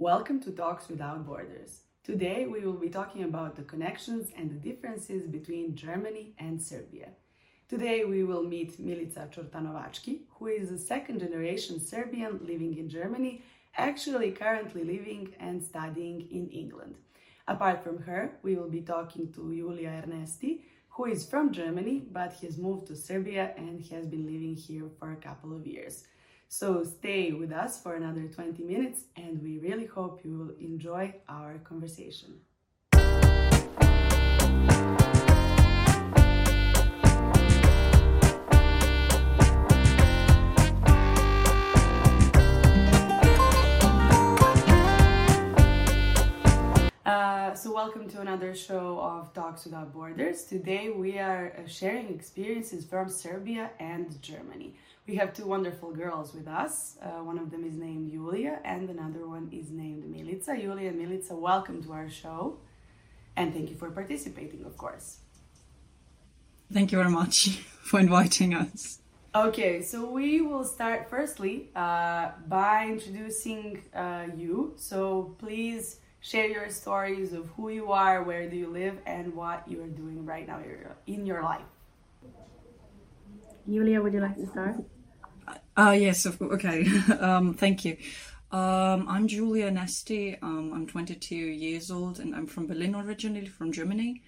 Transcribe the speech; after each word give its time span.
Welcome 0.00 0.40
to 0.44 0.50
Talks 0.50 0.88
Without 0.88 1.26
Borders. 1.26 1.80
Today 2.04 2.46
we 2.46 2.60
will 2.60 2.80
be 2.80 2.88
talking 2.88 3.24
about 3.24 3.54
the 3.54 3.64
connections 3.64 4.30
and 4.34 4.50
the 4.50 4.54
differences 4.54 5.26
between 5.26 5.76
Germany 5.76 6.32
and 6.38 6.58
Serbia. 6.58 7.10
Today 7.68 8.06
we 8.06 8.24
will 8.24 8.42
meet 8.42 8.80
Milica 8.80 9.30
Čortanovacki, 9.30 10.20
who 10.30 10.46
is 10.46 10.70
a 10.70 10.78
second 10.78 11.20
generation 11.20 11.78
Serbian 11.78 12.40
living 12.42 12.78
in 12.78 12.88
Germany, 12.88 13.42
actually 13.76 14.30
currently 14.30 14.84
living 14.84 15.34
and 15.38 15.62
studying 15.62 16.26
in 16.30 16.48
England. 16.48 16.94
Apart 17.46 17.84
from 17.84 17.98
her, 17.98 18.38
we 18.42 18.56
will 18.56 18.70
be 18.70 18.80
talking 18.80 19.30
to 19.34 19.54
Julia 19.54 20.02
Ernesti, 20.02 20.62
who 20.88 21.04
is 21.04 21.26
from 21.26 21.52
Germany 21.52 22.04
but 22.10 22.32
has 22.40 22.56
moved 22.56 22.86
to 22.86 22.96
Serbia 22.96 23.52
and 23.58 23.84
has 23.88 24.06
been 24.06 24.24
living 24.24 24.56
here 24.56 24.88
for 24.98 25.12
a 25.12 25.16
couple 25.16 25.54
of 25.54 25.66
years. 25.66 26.04
So 26.52 26.82
stay 26.82 27.30
with 27.30 27.52
us 27.52 27.80
for 27.80 27.94
another 27.94 28.26
20 28.26 28.64
minutes 28.64 29.02
and 29.14 29.40
we 29.40 29.60
really 29.60 29.86
hope 29.86 30.24
you 30.24 30.36
will 30.36 30.54
enjoy 30.58 31.14
our 31.28 31.58
conversation. 31.58 32.40
Uh, 47.06 47.54
so, 47.54 47.72
welcome 47.72 48.08
to 48.08 48.20
another 48.20 48.56
show 48.56 48.98
of 48.98 49.32
Talks 49.32 49.66
Without 49.66 49.92
Borders. 49.92 50.42
Today, 50.44 50.90
we 50.90 51.18
are 51.20 51.52
uh, 51.56 51.68
sharing 51.68 52.08
experiences 52.08 52.84
from 52.84 53.08
Serbia 53.08 53.70
and 53.78 54.20
Germany. 54.20 54.74
We 55.06 55.16
have 55.16 55.32
two 55.32 55.46
wonderful 55.46 55.92
girls 55.92 56.34
with 56.34 56.46
us. 56.46 56.96
Uh, 57.02 57.22
one 57.24 57.38
of 57.38 57.50
them 57.50 57.64
is 57.64 57.74
named 57.74 58.12
Julia, 58.12 58.60
and 58.64 58.88
another 58.90 59.26
one 59.26 59.48
is 59.52 59.70
named 59.70 60.04
Milica. 60.04 60.60
Julia 60.60 60.90
and 60.90 61.00
Milica, 61.00 61.32
welcome 61.32 61.82
to 61.82 61.92
our 61.92 62.08
show, 62.08 62.58
and 63.36 63.52
thank 63.52 63.70
you 63.70 63.76
for 63.76 63.90
participating, 63.90 64.64
of 64.64 64.76
course. 64.76 65.18
Thank 66.72 66.92
you 66.92 66.98
very 66.98 67.10
much 67.10 67.48
for 67.82 67.98
inviting 67.98 68.54
us. 68.54 69.00
Okay, 69.34 69.82
so 69.82 70.10
we 70.10 70.40
will 70.40 70.64
start 70.64 71.08
firstly 71.08 71.70
uh, 71.74 72.32
by 72.46 72.86
introducing 72.88 73.82
uh, 73.94 74.26
you. 74.36 74.74
So, 74.76 75.34
please 75.38 76.00
share 76.20 76.46
your 76.46 76.68
stories 76.68 77.32
of 77.32 77.48
who 77.56 77.70
you 77.70 77.90
are, 77.90 78.22
where 78.22 78.48
do 78.48 78.56
you 78.56 78.68
live, 78.68 78.98
and 79.06 79.34
what 79.34 79.66
you 79.66 79.82
are 79.82 79.88
doing 79.88 80.26
right 80.26 80.46
now 80.46 80.60
in 81.06 81.26
your 81.26 81.42
life. 81.42 81.62
Julia, 83.70 84.02
would 84.02 84.12
you 84.12 84.20
like 84.20 84.36
to 84.36 84.46
start? 84.48 84.76
Uh, 85.76 85.96
yes, 85.98 86.26
of 86.26 86.38
course. 86.38 86.54
okay. 86.54 86.84
um, 87.20 87.54
thank 87.54 87.84
you. 87.84 87.96
Um, 88.50 89.08
I'm 89.08 89.28
Julia 89.28 89.70
Nesti. 89.70 90.42
Um, 90.42 90.72
I'm 90.74 90.86
22 90.88 91.36
years 91.36 91.90
old 91.90 92.18
and 92.18 92.34
I'm 92.34 92.46
from 92.46 92.66
Berlin 92.66 92.96
originally, 92.96 93.46
from 93.46 93.70
Germany. 93.70 94.22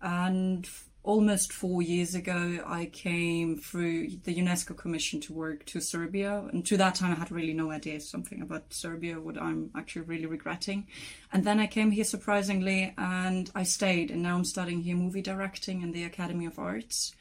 And 0.00 0.66
almost 1.02 1.52
four 1.52 1.82
years 1.82 2.14
ago, 2.14 2.64
I 2.66 2.86
came 2.86 3.58
through 3.58 4.08
the 4.24 4.34
UNESCO 4.34 4.74
Commission 4.74 5.20
to 5.22 5.34
work 5.34 5.66
to 5.66 5.80
Serbia. 5.80 6.48
And 6.50 6.64
to 6.64 6.78
that 6.78 6.94
time, 6.94 7.12
I 7.12 7.16
had 7.16 7.30
really 7.30 7.52
no 7.52 7.70
idea 7.70 8.00
something 8.00 8.40
about 8.40 8.72
Serbia, 8.72 9.20
what 9.20 9.40
I'm 9.40 9.70
actually 9.76 10.02
really 10.02 10.26
regretting. 10.26 10.86
And 11.34 11.44
then 11.44 11.60
I 11.60 11.66
came 11.66 11.90
here 11.90 12.04
surprisingly 12.04 12.94
and 12.96 13.50
I 13.54 13.64
stayed. 13.64 14.10
And 14.10 14.22
now 14.22 14.36
I'm 14.36 14.44
studying 14.44 14.80
here 14.80 14.96
movie 14.96 15.22
directing 15.22 15.82
in 15.82 15.92
the 15.92 16.04
Academy 16.04 16.46
of 16.46 16.58
Arts. 16.58 17.14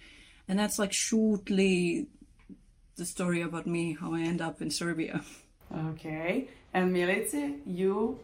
And 0.48 0.60
that's 0.60 0.78
like 0.78 0.94
shortly 0.94 2.08
the 2.96 3.06
story 3.06 3.42
about 3.42 3.68
me, 3.68 3.98
how 4.00 4.14
I 4.14 4.22
end 4.22 4.42
up 4.42 4.62
in 4.62 4.70
Serbia. 4.70 5.22
Okay. 5.76 6.48
And 6.74 6.96
Milica, 6.96 7.60
you 7.66 8.20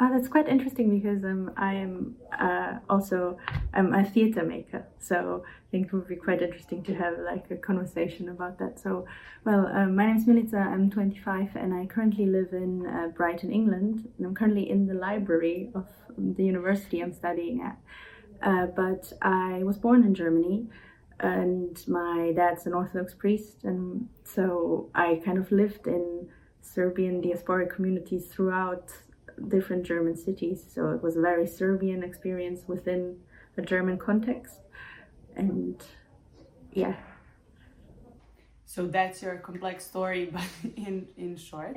uh, 0.00 0.10
that's 0.10 0.26
quite 0.26 0.48
interesting 0.48 0.98
because 0.98 1.22
um, 1.24 1.52
I 1.56 1.74
am 1.74 2.16
uh, 2.36 2.78
also 2.90 3.38
I'm 3.72 3.94
a 3.94 4.04
theater 4.04 4.42
maker, 4.42 4.84
so 4.98 5.44
I 5.46 5.70
think 5.70 5.86
it 5.86 5.92
would 5.92 6.08
be 6.08 6.16
quite 6.16 6.42
interesting 6.42 6.82
to 6.84 6.94
have 6.94 7.18
like 7.20 7.48
a 7.52 7.56
conversation 7.56 8.28
about 8.28 8.58
that. 8.58 8.80
So, 8.80 9.06
well, 9.44 9.68
um, 9.68 9.94
my 9.94 10.06
name 10.06 10.16
is 10.16 10.26
Milica. 10.26 10.66
I'm 10.66 10.90
25, 10.90 11.54
and 11.54 11.72
I 11.72 11.86
currently 11.86 12.26
live 12.26 12.48
in 12.52 12.84
uh, 12.86 13.08
Brighton, 13.14 13.52
England. 13.52 14.08
And 14.18 14.26
I'm 14.26 14.34
currently 14.34 14.68
in 14.68 14.88
the 14.88 14.94
library 14.94 15.70
of 15.76 15.86
the 16.18 16.44
university 16.44 17.00
I'm 17.00 17.12
studying 17.12 17.62
at. 17.62 17.78
Uh, 18.42 18.66
but 18.66 19.12
I 19.22 19.62
was 19.62 19.78
born 19.78 20.02
in 20.02 20.12
Germany, 20.12 20.66
and 21.24 21.82
my 21.88 22.32
dad's 22.36 22.66
an 22.66 22.74
Orthodox 22.74 23.14
priest, 23.14 23.64
and 23.64 24.08
so 24.24 24.90
I 24.94 25.22
kind 25.24 25.38
of 25.38 25.50
lived 25.50 25.86
in 25.86 26.28
Serbian 26.60 27.22
diasporic 27.22 27.70
communities 27.70 28.26
throughout 28.26 28.90
different 29.48 29.84
German 29.84 30.16
cities. 30.16 30.62
So 30.74 30.90
it 30.90 31.02
was 31.02 31.16
a 31.16 31.20
very 31.20 31.46
Serbian 31.46 32.02
experience 32.02 32.60
within 32.66 33.16
a 33.56 33.62
German 33.62 33.96
context. 33.98 34.60
And 35.36 35.82
yeah. 36.72 36.96
So 38.66 38.86
that's 38.86 39.22
your 39.22 39.36
complex 39.36 39.86
story, 39.86 40.26
but 40.32 40.44
in, 40.76 41.06
in 41.16 41.36
short. 41.36 41.76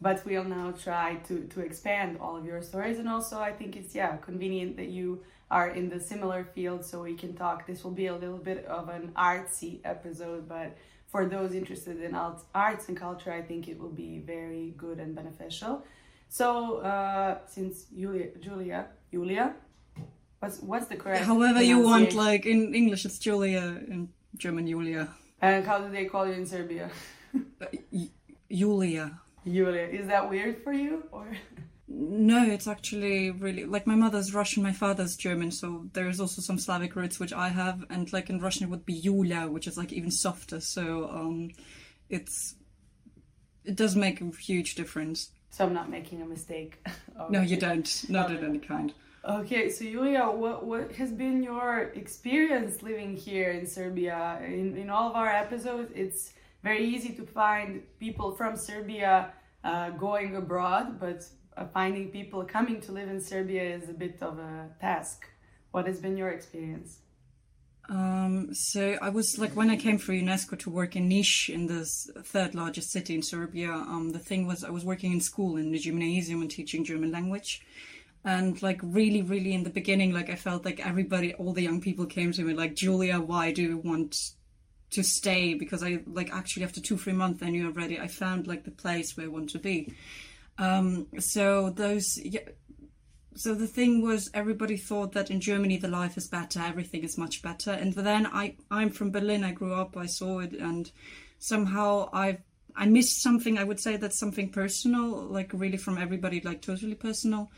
But 0.00 0.24
we'll 0.26 0.44
now 0.44 0.72
try 0.72 1.16
to, 1.28 1.44
to 1.44 1.60
expand 1.60 2.18
all 2.20 2.36
of 2.36 2.44
your 2.44 2.62
stories. 2.62 2.98
And 2.98 3.08
also, 3.08 3.38
I 3.38 3.52
think 3.52 3.76
it's, 3.76 3.94
yeah, 3.94 4.16
convenient 4.16 4.76
that 4.76 4.88
you 4.88 5.22
are 5.52 5.68
in 5.68 5.90
the 5.90 6.00
similar 6.00 6.42
field 6.54 6.82
so 6.84 7.02
we 7.02 7.14
can 7.14 7.34
talk. 7.34 7.66
This 7.66 7.84
will 7.84 7.96
be 8.04 8.06
a 8.06 8.14
little 8.14 8.42
bit 8.50 8.64
of 8.64 8.88
an 8.88 9.12
artsy 9.14 9.80
episode, 9.84 10.48
but 10.48 10.68
for 11.12 11.26
those 11.26 11.52
interested 11.54 12.00
in 12.00 12.14
arts 12.14 12.88
and 12.88 12.96
culture, 12.96 13.30
I 13.30 13.42
think 13.42 13.68
it 13.68 13.78
will 13.78 13.96
be 14.06 14.12
very 14.34 14.72
good 14.78 14.98
and 14.98 15.14
beneficial. 15.14 15.84
So 16.30 16.78
uh, 16.78 17.38
since 17.46 17.84
Julia, 18.00 18.28
Julia, 18.40 18.86
Julia, 19.12 19.54
what's 20.40 20.58
what's 20.60 20.86
the 20.86 20.96
correct? 20.96 21.26
However 21.26 21.60
you 21.62 21.78
want, 21.80 22.14
like 22.14 22.46
in 22.46 22.74
English 22.74 23.04
it's 23.04 23.18
Julia, 23.18 23.64
in 23.92 24.08
German 24.38 24.66
Julia. 24.66 25.04
And 25.42 25.66
how 25.66 25.78
do 25.84 25.90
they 25.90 26.06
call 26.06 26.26
you 26.26 26.32
in 26.32 26.46
Serbia? 26.46 26.88
uh, 27.34 27.66
Julia. 28.50 29.20
Julia, 29.44 29.86
is 29.98 30.06
that 30.06 30.30
weird 30.30 30.64
for 30.64 30.72
you 30.72 31.04
or? 31.12 31.26
No, 31.94 32.42
it's 32.42 32.66
actually 32.66 33.30
really 33.30 33.64
like 33.64 33.86
my 33.86 33.94
mother's 33.94 34.32
Russian, 34.32 34.62
my 34.62 34.72
father's 34.72 35.14
German, 35.14 35.50
so 35.50 35.84
there's 35.92 36.20
also 36.20 36.40
some 36.40 36.58
Slavic 36.58 36.96
roots 36.96 37.20
which 37.20 37.34
I 37.34 37.48
have, 37.48 37.84
and 37.90 38.10
like 38.14 38.30
in 38.30 38.40
Russian 38.40 38.64
it 38.64 38.70
would 38.70 38.86
be 38.86 38.94
Yulia, 38.94 39.46
which 39.46 39.66
is 39.66 39.76
like 39.76 39.92
even 39.92 40.10
softer. 40.10 40.60
So 40.60 41.10
um, 41.10 41.50
it's 42.08 42.54
it 43.66 43.76
does 43.76 43.94
make 43.94 44.22
a 44.22 44.30
huge 44.30 44.74
difference. 44.74 45.32
So 45.50 45.66
I'm 45.66 45.74
not 45.74 45.90
making 45.90 46.22
a 46.22 46.24
mistake. 46.24 46.82
no, 47.28 47.42
you 47.42 47.58
don't. 47.58 48.04
Not 48.08 48.30
okay. 48.30 48.42
any 48.42 48.58
kind. 48.58 48.94
Okay, 49.22 49.68
so 49.68 49.84
Julia, 49.84 50.24
what 50.24 50.64
what 50.64 50.92
has 50.92 51.12
been 51.12 51.42
your 51.42 51.92
experience 51.94 52.82
living 52.82 53.16
here 53.16 53.50
in 53.50 53.66
Serbia? 53.66 54.40
In 54.46 54.78
in 54.78 54.88
all 54.88 55.10
of 55.10 55.14
our 55.14 55.28
episodes, 55.28 55.92
it's 55.94 56.32
very 56.62 56.86
easy 56.86 57.12
to 57.16 57.26
find 57.26 57.82
people 58.00 58.32
from 58.32 58.56
Serbia 58.56 59.34
uh, 59.62 59.90
going 59.90 60.36
abroad, 60.36 60.98
but 60.98 61.28
finding 61.72 62.08
people 62.10 62.44
coming 62.44 62.80
to 62.82 62.92
live 62.92 63.08
in 63.08 63.20
Serbia 63.20 63.62
is 63.62 63.88
a 63.88 63.92
bit 63.92 64.22
of 64.22 64.38
a 64.38 64.68
task. 64.80 65.26
What 65.70 65.86
has 65.86 66.00
been 66.00 66.16
your 66.16 66.30
experience? 66.30 66.98
Um, 67.88 68.54
so 68.54 68.96
I 69.02 69.08
was 69.08 69.38
like 69.38 69.56
when 69.56 69.70
I 69.70 69.76
came 69.76 69.98
for 69.98 70.12
UNESCO 70.12 70.58
to 70.60 70.70
work 70.70 70.94
in 70.94 71.08
Niš, 71.08 71.52
in 71.52 71.66
the 71.66 71.84
third 72.22 72.54
largest 72.54 72.90
city 72.90 73.14
in 73.14 73.22
Serbia. 73.22 73.72
Um, 73.72 74.10
the 74.10 74.18
thing 74.18 74.46
was 74.46 74.64
I 74.64 74.70
was 74.70 74.84
working 74.84 75.12
in 75.12 75.20
school 75.20 75.56
in 75.56 75.72
the 75.72 75.78
gymnasium 75.78 76.42
and 76.42 76.50
teaching 76.50 76.84
German 76.84 77.10
language, 77.10 77.60
and 78.24 78.60
like 78.62 78.80
really, 78.82 79.22
really 79.22 79.52
in 79.52 79.64
the 79.64 79.70
beginning, 79.70 80.12
like 80.12 80.30
I 80.30 80.36
felt 80.36 80.64
like 80.64 80.84
everybody, 80.86 81.34
all 81.34 81.52
the 81.52 81.62
young 81.62 81.80
people 81.80 82.06
came 82.06 82.32
to 82.32 82.42
me 82.42 82.54
like, 82.54 82.76
Julia, 82.76 83.20
why 83.20 83.52
do 83.52 83.62
you 83.62 83.78
want 83.78 84.30
to 84.90 85.02
stay? 85.02 85.54
Because 85.54 85.82
I 85.82 86.02
like 86.06 86.32
actually 86.32 86.64
after 86.64 86.80
two 86.80 86.96
three 86.96 87.12
months 87.14 87.42
I 87.42 87.50
knew 87.50 87.66
already 87.66 87.98
I 87.98 88.06
found 88.06 88.46
like 88.46 88.64
the 88.64 88.70
place 88.70 89.16
where 89.16 89.26
I 89.26 89.30
want 89.30 89.50
to 89.50 89.58
be. 89.58 89.92
Um, 90.58 91.06
so 91.18 91.70
those 91.70 92.18
yeah, 92.18 92.40
so 93.34 93.54
the 93.54 93.66
thing 93.66 94.02
was 94.02 94.30
everybody 94.34 94.76
thought 94.76 95.12
that 95.12 95.30
in 95.30 95.40
germany 95.40 95.76
the 95.78 95.88
life 95.88 96.16
is 96.16 96.28
better 96.28 96.60
everything 96.60 97.02
is 97.02 97.16
much 97.18 97.42
better. 97.42 97.70
And 97.70 97.94
then 97.94 98.26
i 98.26 98.54
i'm 98.70 98.90
from 98.90 99.10
berlin 99.10 99.44
i 99.44 99.52
grew 99.52 99.74
up 99.74 99.96
i 99.96 100.06
saw 100.06 100.40
it 100.40 100.52
and 100.52 100.90
somehow 101.38 102.08
i 102.12 102.38
i 102.76 102.86
missed 102.86 103.22
something 103.22 103.58
i 103.58 103.64
would 103.64 103.80
say 103.80 103.96
that's 103.96 104.18
something 104.18 104.50
personal 104.50 105.08
like 105.10 105.50
really 105.52 105.78
from 105.78 105.98
everybody 105.98 106.40
like 106.40 106.62
totally 106.62 106.94
personal. 106.94 107.50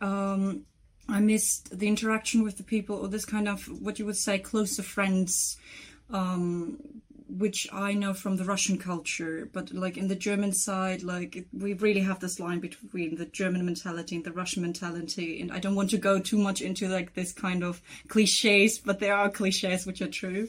Um 0.00 0.64
i 1.08 1.20
missed 1.20 1.78
the 1.78 1.88
interaction 1.88 2.42
with 2.42 2.58
the 2.58 2.62
people 2.62 2.96
or 2.96 3.08
this 3.08 3.24
kind 3.24 3.48
of 3.48 3.64
what 3.80 3.98
you 3.98 4.04
would 4.06 4.16
say 4.16 4.38
closer 4.38 4.82
friends 4.82 5.56
um 6.10 6.78
which 7.28 7.68
I 7.72 7.92
know 7.92 8.14
from 8.14 8.36
the 8.36 8.44
Russian 8.44 8.78
culture, 8.78 9.48
but 9.52 9.72
like 9.72 9.96
in 9.96 10.08
the 10.08 10.16
German 10.16 10.52
side, 10.52 11.02
like 11.02 11.46
we 11.52 11.74
really 11.74 12.00
have 12.00 12.20
this 12.20 12.40
line 12.40 12.60
between 12.60 13.16
the 13.16 13.26
German 13.26 13.64
mentality 13.64 14.16
and 14.16 14.24
the 14.24 14.32
Russian 14.32 14.62
mentality. 14.62 15.40
And 15.40 15.52
I 15.52 15.58
don't 15.58 15.74
want 15.74 15.90
to 15.90 15.98
go 15.98 16.18
too 16.18 16.38
much 16.38 16.62
into 16.62 16.88
like 16.88 17.14
this 17.14 17.32
kind 17.32 17.62
of 17.62 17.82
cliches, 18.08 18.78
but 18.78 19.00
there 19.00 19.14
are 19.14 19.30
cliches 19.30 19.86
which 19.86 20.00
are 20.00 20.08
true. 20.08 20.48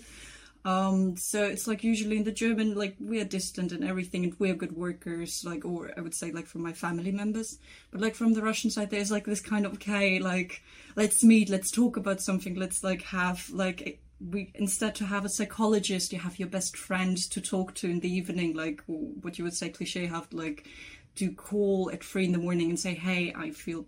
Um, 0.66 1.16
so 1.16 1.44
it's 1.44 1.68
like 1.68 1.84
usually 1.84 2.18
in 2.18 2.26
the 2.26 2.31
German, 2.31 2.76
like 2.76 2.96
we 3.00 3.20
are 3.22 3.26
distant 3.26 3.72
and 3.72 3.84
everything, 3.84 4.24
and 4.24 4.36
we're 4.40 4.56
good 4.56 4.76
workers, 4.76 5.44
like, 5.46 5.64
or 5.64 5.92
I 5.96 6.02
would 6.02 6.14
say 6.14 6.31
like 6.31 6.48
from 6.48 6.64
my 6.64 6.74
family 6.74 7.12
members. 7.12 7.60
But 7.92 8.02
like 8.02 8.16
from 8.16 8.34
the 8.34 8.42
Russian 8.42 8.70
side, 8.70 8.90
there's 8.90 9.12
like 9.12 9.26
this 9.26 9.42
kind 9.42 9.66
of 9.66 9.74
okay, 9.74 10.20
like 10.20 10.62
let's 10.96 11.24
meet, 11.24 11.50
let's 11.50 11.72
talk 11.72 11.98
about 11.98 12.22
something, 12.22 12.56
let's 12.56 12.84
like 12.84 13.04
have 13.04 13.50
like 13.52 14.02
we 14.19 14.51
instead 14.56 14.95
to 14.95 15.06
have 15.06 15.25
a 15.25 15.30
psychologist, 15.30 16.12
you 16.12 16.19
have 16.19 16.39
your 16.39 16.50
best 16.50 16.75
friend 16.75 17.18
to 17.31 17.42
talk 17.42 17.74
to 17.75 17.89
in 17.89 18.00
the 18.01 18.12
evening, 18.13 18.56
like 18.56 18.81
what 18.88 19.38
you 19.38 19.44
would 19.44 19.54
say 19.54 19.69
cliche, 19.69 20.06
have 20.07 20.27
like 20.33 20.68
to 21.16 21.31
call 21.31 21.89
at 21.92 22.04
three 22.04 22.25
in 22.25 22.31
the 22.31 22.38
morning 22.38 22.69
and 22.69 22.80
say, 22.80 22.94
hey, 22.94 23.33
I 23.36 23.51
feel 23.51 23.86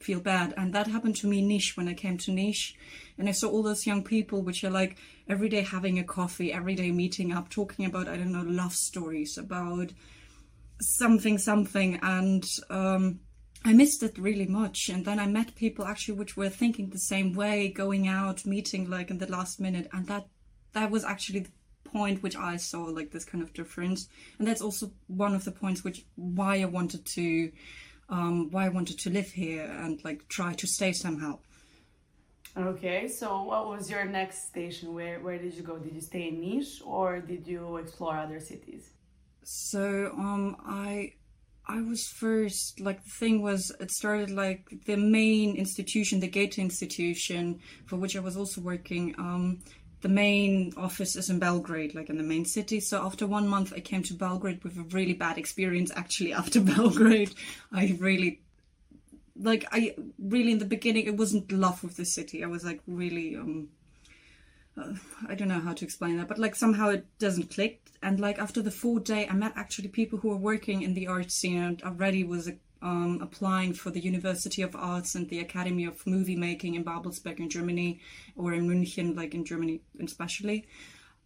feel 0.00 0.20
bad. 0.20 0.52
And 0.56 0.74
that 0.74 0.86
happened 0.86 1.16
to 1.16 1.26
me 1.26 1.42
Niš 1.42 1.76
when 1.76 1.88
I 1.88 1.94
came 1.94 2.18
to 2.18 2.30
Niš. 2.30 2.74
And 3.16 3.28
I 3.28 3.32
saw 3.32 3.48
all 3.48 3.62
those 3.62 3.86
young 3.86 4.04
people, 4.04 4.42
which 4.42 4.62
are 4.64 4.70
like 4.70 4.98
every 5.28 5.48
day 5.48 5.62
having 5.62 5.98
a 5.98 6.04
coffee, 6.04 6.52
every 6.52 6.74
day 6.74 6.90
meeting 6.90 7.32
up, 7.32 7.48
talking 7.48 7.86
about, 7.86 8.08
I 8.08 8.16
don't 8.16 8.32
know, 8.32 8.42
love 8.42 8.74
stories, 8.74 9.38
about 9.38 9.92
something, 10.80 11.38
something. 11.38 11.98
And 12.02 12.44
um, 12.68 13.20
I 13.64 13.72
missed 13.72 14.02
it 14.02 14.18
really 14.18 14.46
much. 14.46 14.88
And 14.88 15.04
then 15.04 15.18
I 15.18 15.26
met 15.26 15.54
people 15.54 15.84
actually 15.86 16.18
which 16.18 16.36
were 16.36 16.50
thinking 16.50 16.90
the 16.90 16.98
same 16.98 17.32
way, 17.32 17.68
going 17.68 18.06
out, 18.06 18.44
meeting 18.44 18.90
like 18.90 19.10
in 19.10 19.18
the 19.18 19.30
last 19.30 19.60
minute. 19.60 19.88
And 19.92 20.06
that 20.08 20.26
that 20.72 20.90
was 20.90 21.04
actually 21.04 21.40
the 21.40 21.50
point 21.84 22.22
which 22.22 22.36
I 22.36 22.56
saw 22.56 22.84
like 22.84 23.10
this 23.10 23.24
kind 23.24 23.42
of 23.42 23.54
difference. 23.54 24.08
And 24.38 24.46
that's 24.46 24.60
also 24.60 24.90
one 25.06 25.34
of 25.34 25.44
the 25.44 25.52
points 25.52 25.82
which 25.82 26.04
why 26.16 26.60
I 26.60 26.66
wanted 26.66 27.06
to 27.06 27.52
um, 28.10 28.50
why 28.50 28.66
I 28.66 28.68
wanted 28.68 28.98
to 29.00 29.10
live 29.10 29.30
here 29.30 29.64
and 29.64 30.04
like 30.04 30.28
try 30.28 30.52
to 30.54 30.66
stay 30.66 30.92
somehow. 30.92 31.38
Okay, 32.56 33.08
so 33.08 33.42
what 33.42 33.68
was 33.68 33.90
your 33.90 34.04
next 34.04 34.46
station? 34.48 34.92
Where 34.92 35.20
where 35.20 35.38
did 35.38 35.54
you 35.54 35.62
go? 35.62 35.78
Did 35.78 35.94
you 35.94 36.00
stay 36.00 36.28
in 36.28 36.36
Niš 36.40 36.86
or 36.86 37.20
did 37.20 37.46
you 37.46 37.76
explore 37.78 38.16
other 38.16 38.40
cities? 38.40 38.90
So 39.42 40.12
um, 40.16 40.56
I 40.66 41.14
I 41.66 41.80
was 41.80 42.06
first 42.06 42.78
like 42.80 43.02
the 43.04 43.10
thing 43.10 43.40
was 43.40 43.72
it 43.80 43.90
started 43.90 44.30
like 44.30 44.68
the 44.84 44.96
main 44.96 45.56
institution, 45.56 46.20
the 46.20 46.28
Goethe 46.28 46.58
institution, 46.58 47.60
for 47.86 47.96
which 47.96 48.16
I 48.16 48.20
was 48.20 48.36
also 48.36 48.60
working. 48.60 49.14
Um, 49.18 49.60
the 50.02 50.10
main 50.10 50.74
office 50.76 51.16
is 51.16 51.30
in 51.30 51.38
Belgrade, 51.38 51.94
like 51.94 52.10
in 52.10 52.18
the 52.18 52.22
main 52.22 52.44
city. 52.44 52.78
So 52.78 53.02
after 53.02 53.26
one 53.26 53.48
month, 53.48 53.72
I 53.74 53.80
came 53.80 54.02
to 54.02 54.12
Belgrade 54.12 54.62
with 54.62 54.76
a 54.76 54.82
really 54.82 55.14
bad 55.14 55.38
experience. 55.38 55.90
Actually, 55.96 56.32
after 56.42 56.60
Belgrade, 56.60 57.34
I 57.72 57.96
really, 57.98 58.42
like, 59.34 59.64
I 59.72 59.94
really 60.18 60.52
in 60.52 60.58
the 60.58 60.66
beginning, 60.66 61.06
it 61.06 61.16
wasn't 61.16 61.50
love 61.50 61.82
with 61.82 61.96
the 61.96 62.04
city. 62.04 62.44
I 62.44 62.48
was 62.48 62.64
like 62.64 62.82
really, 62.86 63.36
um, 63.36 63.70
uh, 64.76 64.94
I 65.28 65.34
don't 65.34 65.48
know 65.48 65.60
how 65.60 65.72
to 65.72 65.84
explain 65.84 66.16
that, 66.18 66.28
but 66.28 66.38
like 66.38 66.54
somehow 66.54 66.90
it 66.90 67.06
doesn't 67.18 67.50
click. 67.50 67.80
And 68.02 68.20
like 68.20 68.38
after 68.38 68.60
the 68.60 68.70
fourth 68.70 69.04
day, 69.04 69.26
I 69.28 69.34
met 69.34 69.52
actually 69.56 69.88
people 69.88 70.18
who 70.18 70.28
were 70.28 70.36
working 70.36 70.82
in 70.82 70.94
the 70.94 71.06
art 71.06 71.30
scene 71.30 71.62
and 71.62 71.82
already 71.82 72.24
was 72.24 72.50
um, 72.82 73.18
applying 73.22 73.72
for 73.72 73.90
the 73.90 74.00
University 74.00 74.62
of 74.62 74.76
Arts 74.76 75.14
and 75.14 75.28
the 75.30 75.40
Academy 75.40 75.86
of 75.86 76.06
Movie 76.06 76.36
Making 76.36 76.74
in 76.74 76.84
Babelsberg 76.84 77.40
in 77.40 77.48
Germany, 77.48 78.00
or 78.36 78.52
in 78.52 78.68
München, 78.68 79.16
like 79.16 79.34
in 79.34 79.44
Germany 79.44 79.80
especially. 80.02 80.66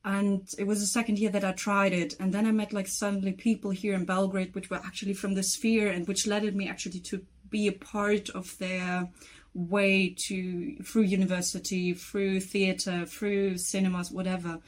And 0.05 0.49
it 0.57 0.67
was 0.67 0.81
the 0.81 0.87
second 0.87 1.19
year 1.19 1.31
that 1.31 1.45
I 1.45 1.53
tried 1.53 1.93
it, 1.93 2.15
and 2.21 2.33
then 2.33 2.47
I 2.47 2.53
met 2.53 2.73
like 2.73 2.87
suddenly 2.87 3.33
people 3.33 3.73
here 3.73 3.95
in 3.95 4.05
Belgrade, 4.05 4.55
which 4.55 4.71
were 4.71 4.77
actually 4.77 5.15
from 5.15 5.35
the 5.35 5.43
sphere, 5.43 5.89
and 5.89 6.07
which 6.07 6.27
led 6.27 6.55
me 6.55 6.69
actually 6.69 7.01
to 7.01 7.27
be 7.51 7.67
a 7.67 7.73
part 7.73 8.31
of 8.31 8.57
their 8.59 9.09
way 9.59 10.15
to 10.17 10.77
through 10.85 11.03
university, 11.03 11.93
through 11.93 12.41
theater, 12.41 13.05
through 13.07 13.59
cinemas, 13.59 14.11
whatever. 14.11 14.61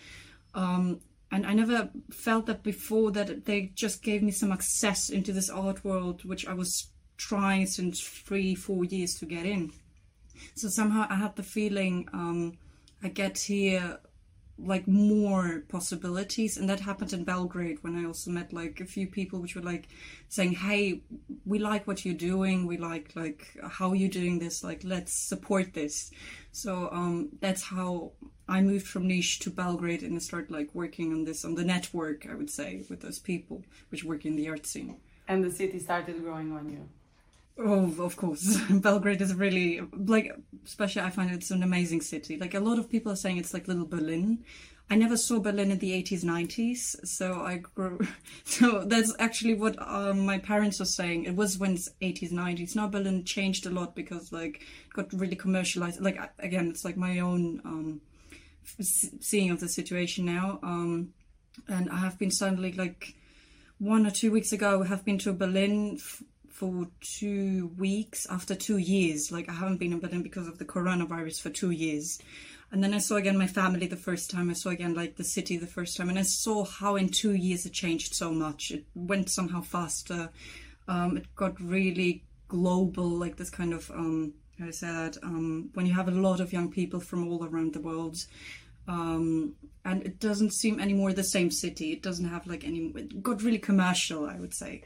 Um, 0.55 1.01
and 1.33 1.47
I 1.47 1.55
never 1.55 1.91
felt 2.11 2.47
that 2.47 2.63
before 2.63 3.13
that 3.13 3.45
they 3.45 3.71
just 3.75 4.03
gave 4.03 4.23
me 4.23 4.33
some 4.33 4.51
access 4.51 5.11
into 5.11 5.33
this 5.33 5.49
art 5.49 5.85
world, 5.85 6.25
which 6.25 6.47
I 6.47 6.55
was 6.55 6.89
trying 7.17 7.67
since 7.67 8.01
three, 8.01 8.55
four 8.55 8.85
years 8.85 9.15
to 9.17 9.27
get 9.27 9.47
in. 9.47 9.73
So 10.55 10.69
somehow 10.69 11.07
I 11.09 11.15
had 11.15 11.37
the 11.37 11.43
feeling 11.43 12.09
um, 12.13 12.59
I 13.03 13.09
get 13.09 13.39
here 13.39 13.99
like 14.65 14.87
more 14.87 15.63
possibilities 15.69 16.57
and 16.57 16.69
that 16.69 16.81
happened 16.81 17.13
in 17.13 17.25
belgrade 17.25 17.79
when 17.83 17.97
i 17.97 18.05
also 18.05 18.31
met 18.31 18.53
like 18.53 18.81
a 18.81 18.85
few 18.85 19.07
people 19.07 19.41
which 19.41 19.55
were 19.55 19.63
like 19.63 19.89
saying 20.29 20.53
hey 20.53 21.01
we 21.45 21.59
like 21.59 21.87
what 21.87 22.05
you're 22.05 22.15
doing 22.15 22.67
we 22.67 22.77
like 22.77 23.11
like 23.15 23.57
how 23.69 23.93
you're 23.93 24.09
doing 24.09 24.39
this 24.39 24.63
like 24.63 24.83
let's 24.85 25.13
support 25.13 25.73
this 25.75 26.11
so 26.53 26.89
um 26.93 27.29
that's 27.41 27.63
how 27.63 28.13
I 28.51 28.61
moved 28.63 28.89
from 28.89 29.09
Niš 29.09 29.39
to 29.43 29.51
Belgrade 29.51 30.03
and 30.03 30.21
started 30.21 30.51
like 30.51 30.75
working 30.75 31.13
on 31.13 31.23
this 31.23 31.45
on 31.45 31.55
the 31.55 31.65
network, 31.65 32.27
I 32.29 32.35
would 32.35 32.51
say, 32.51 32.85
with 32.91 33.01
those 33.01 33.21
people 33.21 33.63
which 33.91 34.03
work 34.03 34.27
in 34.27 34.35
the 34.35 34.49
art 34.49 34.67
scene. 34.67 34.97
And 35.29 35.45
the 35.45 35.53
city 35.53 35.79
started 35.79 36.21
growing 36.21 36.51
on 36.51 36.69
you. 36.69 36.89
Oh, 37.63 37.95
of 37.99 38.17
course. 38.17 38.59
Belgrade 38.71 39.21
is 39.21 39.35
really 39.35 39.83
like, 39.93 40.35
especially 40.65 41.03
I 41.03 41.11
find 41.11 41.31
it's 41.31 41.51
an 41.51 41.63
amazing 41.63 42.01
city. 42.01 42.39
Like 42.39 42.55
a 42.55 42.61
lot 42.61 42.79
of 42.79 42.89
people 42.89 43.13
are 43.13 43.17
saying 43.17 43.37
it's 43.37 43.53
like 43.53 43.69
little 43.69 43.87
Berlin. 43.87 44.45
I 44.93 44.97
never 44.97 45.17
saw 45.17 45.39
Berlin 45.39 45.71
in 45.71 45.79
the 45.79 45.93
80s, 45.93 46.25
90s, 46.25 47.07
so 47.07 47.43
I 47.43 47.59
grew. 47.59 48.01
So 48.45 48.85
that's 48.85 49.15
actually 49.19 49.55
what 49.55 49.77
um, 49.79 50.27
my 50.27 50.39
parents 50.39 50.81
were 50.81 50.87
saying. 50.87 51.25
It 51.25 51.37
was 51.37 51.59
when 51.59 51.75
it's 51.75 51.91
80s, 52.01 52.33
90s. 52.33 52.75
Now 52.75 52.89
Berlin 52.89 53.25
changed 53.25 53.67
a 53.67 53.71
lot 53.71 53.95
because 53.95 54.33
like 54.33 54.63
got 54.95 55.13
really 55.13 55.37
commercialized. 55.37 56.01
Like 56.01 56.19
again, 56.39 56.69
it's 56.71 56.85
like 56.85 56.97
my 56.97 57.21
own 57.21 57.61
um, 57.65 58.01
seeing 58.81 59.51
of 59.51 59.61
the 59.61 59.69
situation 59.69 60.25
now. 60.25 60.59
Um, 60.63 61.13
and 61.69 61.91
I 61.91 61.99
have 61.99 62.19
been 62.19 62.31
suddenly 62.31 62.73
like 62.73 63.15
one 63.79 64.07
or 64.07 64.11
two 64.11 64.33
weeks 64.33 64.53
ago, 64.53 64.83
I 64.83 64.87
have 64.87 65.05
been 65.05 65.19
to 65.19 65.33
Berlin 65.33 65.99
for 66.61 66.87
two 67.01 67.73
weeks 67.79 68.27
after 68.29 68.55
two 68.55 68.77
years. 68.77 69.33
Like 69.33 69.49
I 69.49 69.55
haven't 69.55 69.79
been 69.79 69.95
in 69.95 69.99
Berlin 69.99 70.23
because 70.23 70.47
of 70.47 70.59
the 70.59 70.67
coronavirus 70.67 71.41
for 71.41 71.49
two 71.49 71.71
years. 71.71 72.21
And 72.71 72.85
then 72.85 72.93
I 72.93 72.99
saw 72.99 73.17
again 73.17 73.39
my 73.39 73.47
family 73.47 73.87
the 73.87 73.97
first 73.97 74.31
time. 74.31 74.51
I 74.51 74.53
saw 74.53 74.69
again 74.69 74.93
like 74.93 75.17
the 75.17 75.25
city 75.25 75.57
the 75.57 75.67
first 75.67 75.97
time, 75.97 76.11
and 76.11 76.19
I 76.19 76.23
saw 76.23 76.67
how 76.67 76.97
in 76.97 77.09
two 77.09 77.35
years 77.35 77.65
it 77.65 77.73
changed 77.73 78.15
so 78.15 78.31
much. 78.31 78.73
It 78.73 78.85
went 78.95 79.31
somehow 79.31 79.63
faster. 79.63 80.29
Um, 80.87 81.17
it 81.17 81.35
got 81.35 81.59
really 81.59 82.25
global, 82.47 83.09
like 83.09 83.39
this 83.39 83.49
kind 83.49 83.73
of 83.73 83.91
um, 83.91 84.35
how 84.59 84.71
say 84.71 84.87
that 84.89 85.17
um, 85.23 85.71
when 85.73 85.87
you 85.87 85.95
have 85.95 86.09
a 86.09 86.23
lot 86.29 86.41
of 86.41 86.53
young 86.53 86.71
people 86.71 87.01
from 87.01 87.27
all 87.27 87.43
around 87.43 87.73
the 87.73 87.81
world 87.81 88.19
um, 88.87 89.55
and 89.87 90.03
it 90.03 90.21
doesn't 90.21 90.53
seem 90.53 90.79
anymore 90.79 91.15
the 91.15 91.25
same 91.25 91.51
city. 91.51 91.93
It 91.93 92.03
doesn't 92.03 92.29
have 92.29 92.47
like 92.47 92.65
any. 92.65 92.93
It 92.97 93.23
got 93.23 93.43
really 93.43 93.59
commercial, 93.59 94.27
I 94.27 94.39
would 94.39 94.53
say. 94.53 94.83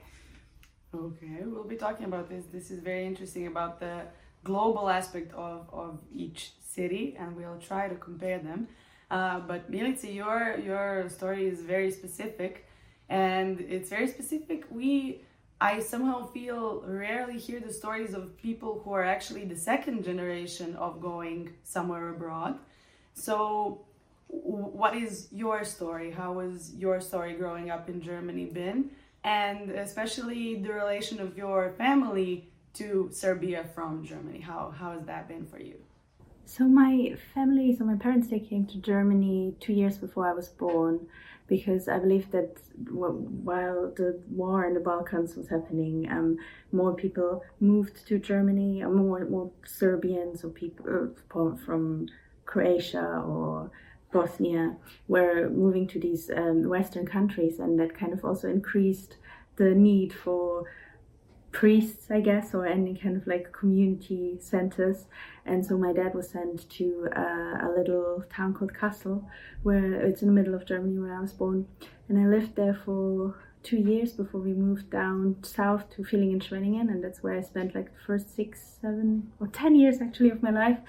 Okay, 0.94 1.38
we'll 1.44 1.64
be 1.64 1.76
talking 1.76 2.06
about 2.06 2.28
this. 2.28 2.44
This 2.52 2.70
is 2.70 2.78
very 2.80 3.04
interesting 3.04 3.46
about 3.48 3.80
the 3.80 4.02
global 4.44 4.88
aspect 4.88 5.32
of, 5.34 5.68
of 5.72 5.98
each 6.14 6.52
city, 6.60 7.16
and 7.18 7.34
we'll 7.36 7.58
try 7.58 7.88
to 7.88 7.96
compare 7.96 8.38
them. 8.38 8.68
Uh, 9.10 9.40
but 9.40 9.70
Milica, 9.70 10.12
your 10.14 10.56
your 10.58 11.08
story 11.08 11.46
is 11.46 11.60
very 11.62 11.90
specific, 11.90 12.66
and 13.08 13.60
it's 13.60 13.90
very 13.90 14.06
specific. 14.06 14.64
We 14.70 15.22
I 15.60 15.80
somehow 15.80 16.26
feel 16.26 16.84
rarely 16.86 17.38
hear 17.38 17.58
the 17.60 17.72
stories 17.72 18.14
of 18.14 18.36
people 18.36 18.80
who 18.84 18.92
are 18.92 19.04
actually 19.04 19.44
the 19.46 19.56
second 19.56 20.04
generation 20.04 20.76
of 20.76 21.00
going 21.00 21.54
somewhere 21.64 22.10
abroad. 22.10 22.58
So 23.14 23.84
what 24.28 24.96
is 24.96 25.28
your 25.32 25.64
story? 25.64 26.10
How 26.10 26.32
was 26.32 26.72
your 26.74 27.00
story 27.00 27.34
growing 27.34 27.70
up 27.70 27.88
in 27.88 28.00
Germany 28.00 28.46
been? 28.46 28.90
And 29.24 29.70
especially 29.70 30.56
the 30.56 30.72
relation 30.72 31.20
of 31.20 31.36
your 31.36 31.72
family 31.78 32.50
to 32.74 33.08
Serbia 33.10 33.64
from 33.74 34.04
Germany. 34.04 34.40
How, 34.40 34.72
how 34.76 34.92
has 34.92 35.04
that 35.06 35.28
been 35.28 35.46
for 35.46 35.58
you? 35.58 35.76
So 36.46 36.64
my 36.64 37.16
family, 37.34 37.74
so 37.74 37.84
my 37.84 37.96
parents, 37.96 38.28
they 38.28 38.40
came 38.40 38.66
to 38.66 38.78
Germany 38.78 39.54
two 39.60 39.72
years 39.72 39.96
before 39.96 40.28
I 40.28 40.34
was 40.34 40.48
born 40.48 41.06
because 41.46 41.88
I 41.88 41.98
believe 41.98 42.30
that 42.32 42.58
while 42.90 43.92
the 43.96 44.20
war 44.30 44.66
in 44.66 44.74
the 44.74 44.80
Balkans 44.80 45.36
was 45.36 45.48
happening, 45.48 46.06
um, 46.10 46.38
more 46.72 46.94
people 46.94 47.42
moved 47.60 48.06
to 48.08 48.18
Germany, 48.18 48.82
more 48.84 49.24
more 49.24 49.50
Serbians 49.64 50.44
or 50.44 50.50
people 50.50 51.12
uh, 51.34 51.56
from 51.64 52.08
Croatia 52.46 53.22
or 53.26 53.70
Bosnia 54.14 54.64
were 55.14 55.50
moving 55.64 55.86
to 55.92 55.98
these 56.06 56.24
um, 56.30 56.58
Western 56.76 57.06
countries, 57.16 57.58
and 57.58 57.72
that 57.80 57.92
kind 58.00 58.12
of 58.16 58.24
also 58.24 58.46
increased 58.48 59.12
the 59.56 59.70
need 59.88 60.12
for 60.24 60.64
priests, 61.60 62.10
I 62.18 62.20
guess, 62.28 62.46
or 62.54 62.62
any 62.66 62.94
kind 63.02 63.16
of 63.16 63.24
like 63.32 63.52
community 63.60 64.24
centers. 64.40 64.98
And 65.50 65.64
so 65.66 65.72
my 65.86 65.92
dad 65.92 66.12
was 66.14 66.28
sent 66.36 66.68
to 66.78 66.86
uh, 67.24 67.56
a 67.66 67.70
little 67.78 68.24
town 68.36 68.54
called 68.54 68.72
Kassel, 68.80 69.18
where 69.62 69.92
it's 70.06 70.22
in 70.22 70.28
the 70.28 70.38
middle 70.38 70.54
of 70.54 70.66
Germany 70.72 70.98
where 70.98 71.16
I 71.18 71.20
was 71.20 71.32
born. 71.32 71.66
And 72.08 72.16
I 72.18 72.26
lived 72.36 72.56
there 72.56 72.78
for 72.84 73.36
two 73.68 73.80
years 73.92 74.10
before 74.12 74.40
we 74.48 74.52
moved 74.52 74.90
down 74.90 75.36
south 75.42 75.84
to 75.94 76.02
Villingen-Schwenningen, 76.02 76.86
and 76.90 77.02
that's 77.02 77.22
where 77.22 77.36
I 77.38 77.42
spent 77.42 77.74
like 77.74 77.90
the 77.96 78.04
first 78.06 78.34
six, 78.38 78.78
seven, 78.82 79.32
or 79.40 79.46
ten 79.48 79.74
years 79.74 79.96
actually 80.00 80.30
of 80.30 80.42
my 80.42 80.50
life, 80.64 80.80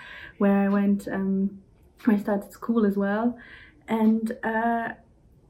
where 0.42 0.58
I 0.66 0.70
went. 0.70 1.08
Um, 1.08 1.62
I 2.08 2.18
started 2.18 2.52
school 2.52 2.86
as 2.86 2.98
well. 2.98 3.38
and 3.88 4.32
uh, 4.44 4.90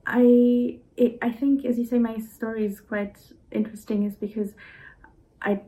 I 0.05 0.79
it, 0.97 1.17
I 1.21 1.31
think, 1.31 1.65
as 1.65 1.77
you 1.77 1.85
say, 1.85 1.99
my 1.99 2.17
story 2.19 2.65
is 2.65 2.79
quite 2.79 3.17
interesting, 3.51 4.03
is 4.03 4.15
because 4.15 4.53
I 5.41 5.61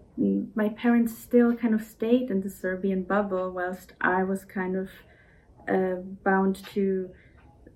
my 0.55 0.69
parents 0.69 1.17
still 1.17 1.55
kind 1.55 1.73
of 1.73 1.81
stayed 1.83 2.29
in 2.29 2.41
the 2.41 2.49
Serbian 2.49 3.03
bubble, 3.03 3.51
whilst 3.51 3.93
I 4.01 4.23
was 4.23 4.45
kind 4.45 4.75
of 4.75 4.89
uh, 5.67 6.01
bound 6.23 6.63
to 6.73 7.09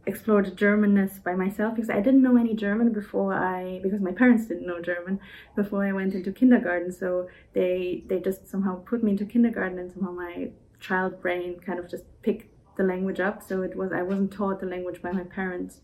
explore 0.08 0.41
the 0.41 0.51
Germanness 0.51 1.24
by 1.24 1.36
myself 1.36 1.75
because 1.75 1.89
I 1.89 2.00
didn't 2.01 2.24
know 2.24 2.36
any 2.38 2.55
German 2.55 2.91
before 2.91 3.34
I 3.34 3.79
because 3.84 4.01
my 4.01 4.12
parents 4.12 4.48
didn't 4.48 4.65
know 4.65 4.81
German 4.81 5.20
before 5.55 5.86
I 5.86 5.91
went 5.91 6.13
into 6.13 6.31
kindergarten. 6.31 6.91
So 6.91 7.27
they 7.53 8.03
they 8.08 8.20
just 8.20 8.48
somehow 8.48 8.77
put 8.84 9.03
me 9.03 9.12
into 9.12 9.25
kindergarten 9.25 9.79
and 9.79 9.91
somehow 9.91 10.12
my 10.12 10.50
child 10.79 11.22
brain 11.22 11.60
kind 11.60 11.79
of 11.79 11.89
just 11.89 12.03
picked 12.24 12.50
the 12.78 12.84
language 12.84 13.20
up. 13.20 13.44
So 13.44 13.62
it 13.62 13.75
was 13.75 13.92
I 13.92 14.01
wasn't 14.01 14.32
taught 14.32 14.60
the 14.60 14.66
language 14.66 15.01
by 15.01 15.12
my 15.12 15.24
parents, 15.24 15.82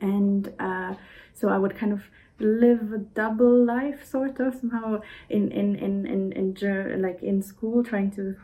and 0.00 0.52
uh, 0.58 0.94
so 1.34 1.48
I 1.48 1.58
would 1.58 1.76
kind 1.76 1.92
of 1.92 2.02
live 2.38 2.92
a 2.92 2.98
double 2.98 3.64
life 3.64 4.04
sort 4.04 4.40
of 4.40 4.54
somehow 4.54 5.02
in 5.28 5.50
in 5.50 5.76
in 5.76 6.06
in, 6.06 6.32
in 6.32 7.02
like 7.02 7.22
in 7.22 7.42
school 7.42 7.84
trying 7.84 8.10
to 8.12 8.36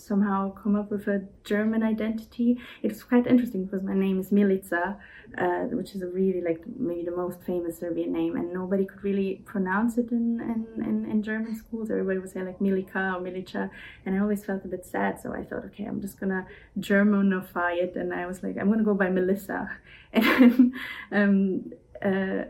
somehow 0.00 0.52
come 0.52 0.76
up 0.76 0.90
with 0.90 1.06
a 1.08 1.26
German 1.44 1.82
identity. 1.82 2.58
It's 2.82 3.02
quite 3.02 3.26
interesting 3.26 3.64
because 3.64 3.82
my 3.82 3.94
name 3.94 4.18
is 4.18 4.30
Milica, 4.30 4.96
uh, 5.36 5.64
which 5.78 5.94
is 5.94 6.02
a 6.02 6.06
really 6.06 6.40
like 6.40 6.62
maybe 6.78 7.04
the 7.04 7.16
most 7.16 7.42
famous 7.42 7.78
Serbian 7.78 8.12
name, 8.12 8.36
and 8.36 8.52
nobody 8.52 8.84
could 8.84 9.02
really 9.02 9.42
pronounce 9.44 9.98
it 9.98 10.10
in, 10.10 10.40
in, 10.40 10.84
in, 10.84 11.10
in 11.10 11.22
German 11.22 11.54
schools. 11.56 11.90
Everybody 11.90 12.18
would 12.18 12.30
say 12.30 12.42
like 12.42 12.58
Milica 12.58 13.14
or 13.14 13.20
Milica, 13.20 13.70
and 14.04 14.14
I 14.14 14.18
always 14.18 14.44
felt 14.44 14.64
a 14.64 14.68
bit 14.68 14.84
sad. 14.84 15.20
So 15.20 15.32
I 15.32 15.44
thought, 15.44 15.64
okay, 15.66 15.84
I'm 15.84 16.00
just 16.00 16.18
gonna 16.20 16.46
Germanify 16.78 17.82
it, 17.82 17.96
and 17.96 18.12
I 18.12 18.26
was 18.26 18.42
like, 18.42 18.56
I'm 18.58 18.70
gonna 18.70 18.84
go 18.84 18.94
by 18.94 19.10
Melissa, 19.10 19.70
and 20.12 20.72
um, 21.12 21.72
uh, 22.02 22.44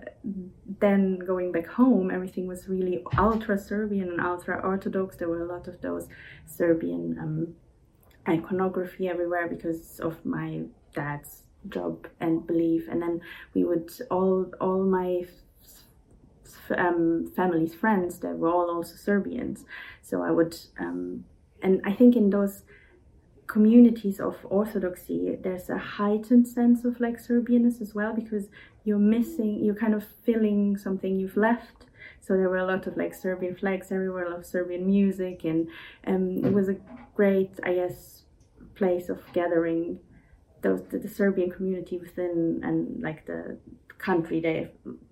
then 0.80 1.18
going 1.18 1.52
back 1.52 1.66
home, 1.66 2.10
everything 2.10 2.46
was 2.46 2.68
really 2.68 3.02
ultra 3.16 3.58
Serbian 3.58 4.08
and 4.10 4.20
ultra 4.20 4.60
Orthodox. 4.62 5.16
There 5.16 5.28
were 5.28 5.42
a 5.42 5.52
lot 5.52 5.68
of 5.68 5.80
those 5.80 6.08
Serbian 6.46 7.16
um, 7.18 7.54
iconography 8.28 9.08
everywhere 9.08 9.48
because 9.48 10.00
of 10.00 10.24
my 10.24 10.62
dad's 10.94 11.42
job 11.68 12.06
and 12.20 12.46
belief. 12.46 12.88
And 12.88 13.00
then 13.00 13.20
we 13.54 13.64
would 13.64 13.90
all 14.10 14.52
all 14.60 14.82
my 14.82 15.24
um, 16.76 17.30
family's 17.34 17.74
friends 17.74 18.18
that 18.20 18.38
were 18.38 18.50
all 18.50 18.70
also 18.70 18.96
Serbians. 18.96 19.64
So 20.02 20.22
I 20.22 20.30
would, 20.30 20.56
um, 20.78 21.24
and 21.62 21.80
I 21.84 21.92
think 21.92 22.16
in 22.16 22.30
those 22.30 22.62
communities 23.46 24.20
of 24.20 24.36
orthodoxy 24.44 25.34
there's 25.42 25.70
a 25.70 25.78
heightened 25.78 26.46
sense 26.46 26.84
of 26.84 27.00
like 27.00 27.16
serbianness 27.16 27.80
as 27.80 27.94
well 27.94 28.12
because 28.12 28.48
you're 28.88 29.06
missing 29.16 29.62
you're 29.64 29.82
kind 29.84 29.94
of 29.94 30.04
feeling 30.26 30.76
something 30.76 31.20
you've 31.20 31.36
left 31.36 31.78
so 32.20 32.36
there 32.38 32.48
were 32.48 32.62
a 32.66 32.66
lot 32.72 32.86
of 32.86 32.96
like 32.96 33.14
serbian 33.14 33.54
flags 33.54 33.92
everywhere 33.92 34.24
a 34.26 34.30
lot 34.30 34.38
of 34.38 34.46
serbian 34.46 34.86
music 34.86 35.44
and 35.44 35.68
um, 36.06 36.44
it 36.44 36.52
was 36.52 36.68
a 36.68 36.76
great 37.14 37.52
i 37.64 37.72
guess 37.74 38.22
place 38.74 39.08
of 39.08 39.20
gathering 39.32 39.98
those 40.62 40.82
the, 40.90 40.98
the 40.98 41.08
serbian 41.08 41.50
community 41.50 41.98
within 41.98 42.60
and 42.62 43.02
like 43.02 43.26
the 43.26 43.58
country 43.98 44.40
they've 44.40 44.70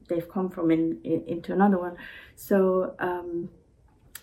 they've 0.08 0.30
come 0.30 0.48
from 0.48 0.70
in, 0.70 0.98
in 1.04 1.22
into 1.26 1.52
another 1.52 1.78
one 1.78 1.96
so 2.34 2.94
um, 2.98 3.48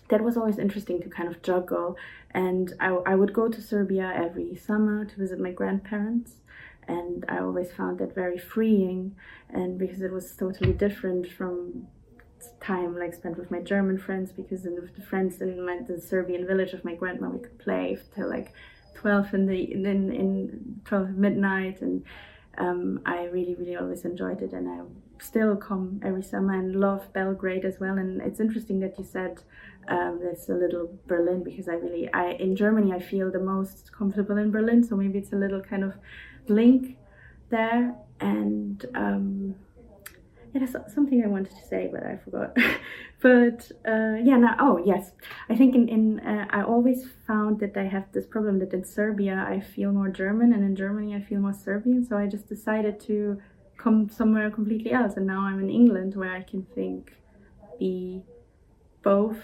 that 0.08 0.22
was 0.22 0.36
always 0.36 0.58
interesting 0.58 1.00
to 1.02 1.08
kind 1.08 1.28
of 1.28 1.42
juggle. 1.42 1.96
And 2.32 2.72
I, 2.80 2.88
I 3.06 3.14
would 3.14 3.32
go 3.32 3.48
to 3.48 3.60
Serbia 3.60 4.12
every 4.14 4.54
summer 4.56 5.04
to 5.04 5.16
visit 5.16 5.40
my 5.40 5.50
grandparents. 5.50 6.32
And 6.86 7.24
I 7.28 7.38
always 7.38 7.72
found 7.72 7.98
that 7.98 8.14
very 8.14 8.38
freeing, 8.38 9.14
and 9.50 9.78
because 9.78 10.00
it 10.02 10.12
was 10.12 10.36
totally 10.36 10.72
different 10.72 11.30
from 11.32 11.86
time 12.60 12.98
like 12.98 13.14
spent 13.14 13.38
with 13.38 13.50
my 13.50 13.60
German 13.60 13.98
friends. 13.98 14.32
Because 14.32 14.66
in 14.66 14.74
the 14.74 15.02
friends 15.02 15.40
in 15.40 15.64
my, 15.64 15.80
the 15.86 16.00
Serbian 16.00 16.46
village 16.46 16.72
of 16.72 16.84
my 16.84 16.94
grandma, 16.94 17.28
we 17.28 17.38
could 17.38 17.58
play 17.58 17.98
till 18.14 18.28
like 18.28 18.52
twelve 18.94 19.32
in 19.32 19.46
the 19.46 19.72
in 19.72 19.84
in 20.12 20.80
twelve 20.84 21.10
midnight, 21.10 21.80
and 21.80 22.04
um, 22.58 23.00
I 23.06 23.24
really 23.24 23.54
really 23.54 23.76
always 23.76 24.04
enjoyed 24.04 24.42
it, 24.42 24.52
and 24.52 24.68
I 24.68 24.80
still 25.22 25.56
come 25.56 26.00
every 26.04 26.22
summer 26.22 26.54
and 26.54 26.76
love 26.76 27.12
Belgrade 27.12 27.64
as 27.64 27.80
well. 27.80 27.96
And 27.98 28.20
it's 28.20 28.40
interesting 28.40 28.80
that 28.80 28.98
you 28.98 29.04
said 29.04 29.42
um, 29.88 30.18
there's 30.20 30.48
a 30.48 30.54
little 30.54 30.98
Berlin 31.06 31.42
because 31.42 31.68
I 31.68 31.74
really 31.74 32.12
I 32.12 32.32
in 32.32 32.56
Germany 32.56 32.92
I 32.92 33.00
feel 33.00 33.30
the 33.30 33.40
most 33.40 33.92
comfortable 33.92 34.36
in 34.36 34.50
Berlin, 34.50 34.84
so 34.84 34.96
maybe 34.96 35.18
it's 35.18 35.32
a 35.32 35.36
little 35.36 35.62
kind 35.62 35.84
of 35.84 35.94
link 36.48 36.98
there. 37.50 37.94
And 38.20 38.84
um, 38.94 39.54
is 40.62 40.76
something 40.94 41.22
I 41.24 41.26
wanted 41.26 41.50
to 41.50 41.66
say, 41.66 41.88
but 41.92 42.04
I 42.04 42.16
forgot. 42.16 42.56
but 43.20 43.70
uh, 43.86 44.16
yeah, 44.22 44.36
now 44.36 44.56
oh 44.60 44.82
yes, 44.84 45.12
I 45.48 45.56
think 45.56 45.74
in 45.74 45.88
in 45.88 46.20
uh, 46.20 46.46
I 46.50 46.62
always 46.62 47.06
found 47.26 47.60
that 47.60 47.76
I 47.76 47.84
have 47.84 48.04
this 48.12 48.26
problem 48.26 48.58
that 48.60 48.72
in 48.72 48.84
Serbia 48.84 49.44
I 49.48 49.60
feel 49.60 49.92
more 49.92 50.08
German, 50.08 50.52
and 50.52 50.62
in 50.64 50.76
Germany 50.76 51.14
I 51.14 51.20
feel 51.20 51.40
more 51.40 51.52
Serbian. 51.52 52.04
So 52.04 52.16
I 52.16 52.26
just 52.26 52.48
decided 52.48 53.00
to 53.00 53.40
come 53.76 54.08
somewhere 54.08 54.50
completely 54.50 54.92
else, 54.92 55.16
and 55.16 55.26
now 55.26 55.40
I'm 55.40 55.60
in 55.60 55.70
England 55.70 56.14
where 56.14 56.32
I 56.32 56.42
can 56.42 56.62
think, 56.74 57.12
be 57.78 58.22
both 59.02 59.38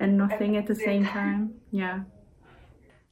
and 0.00 0.16
nothing 0.16 0.56
at 0.56 0.66
the 0.66 0.74
same 0.74 1.04
time. 1.04 1.54
Yeah. 1.70 2.00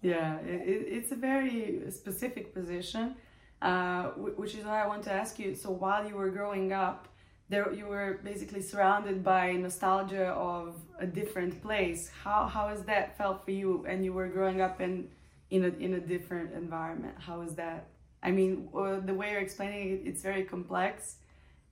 Yeah, 0.02 0.38
it, 0.40 0.86
it's 0.88 1.12
a 1.12 1.16
very 1.16 1.80
specific 1.90 2.52
position, 2.52 3.14
uh, 3.62 4.08
which 4.36 4.54
is 4.56 4.64
why 4.64 4.82
I 4.82 4.86
want 4.86 5.04
to 5.04 5.12
ask 5.12 5.38
you. 5.38 5.54
So 5.54 5.70
while 5.70 6.06
you 6.06 6.16
were 6.16 6.30
growing 6.30 6.72
up, 6.72 7.08
there 7.48 7.72
you 7.72 7.86
were 7.86 8.20
basically 8.24 8.62
surrounded 8.62 9.22
by 9.22 9.52
nostalgia 9.52 10.28
of 10.30 10.74
a 10.98 11.06
different 11.06 11.62
place. 11.62 12.10
How 12.24 12.46
how 12.46 12.68
has 12.68 12.82
that 12.84 13.16
felt 13.16 13.44
for 13.44 13.52
you? 13.52 13.84
And 13.88 14.04
you 14.04 14.12
were 14.12 14.28
growing 14.28 14.60
up 14.60 14.80
in 14.80 15.08
in 15.50 15.64
a 15.64 15.68
in 15.68 15.94
a 15.94 16.00
different 16.00 16.52
environment. 16.52 17.14
How 17.18 17.42
is 17.42 17.54
that? 17.54 17.86
I 18.24 18.30
mean, 18.32 18.68
uh, 18.74 19.00
the 19.00 19.14
way 19.14 19.30
you're 19.32 19.40
explaining 19.40 19.92
it, 19.92 20.00
it's 20.08 20.22
very 20.22 20.44
complex, 20.44 21.16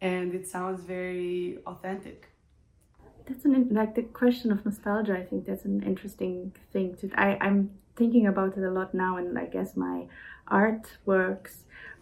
and 0.01 0.35
it 0.35 0.47
sounds 0.47 0.85
very 0.85 1.59
authentic 1.67 2.29
that's 3.27 3.45
an 3.45 3.69
like 3.71 3.95
the 3.95 4.03
question 4.03 4.51
of 4.51 4.65
nostalgia 4.65 5.17
i 5.17 5.23
think 5.23 5.47
that's 5.47 5.65
an 5.65 5.83
interesting 5.83 6.53
thing 6.73 6.97
to 6.97 7.09
I, 7.15 7.37
i'm 7.41 7.71
thinking 8.00 8.26
about 8.33 8.57
it 8.57 8.64
a 8.71 8.73
lot 8.78 8.90
now 8.95 9.12
and 9.21 9.38
i 9.45 9.47
guess 9.57 9.71
my 9.76 9.97
artworks 10.50 11.54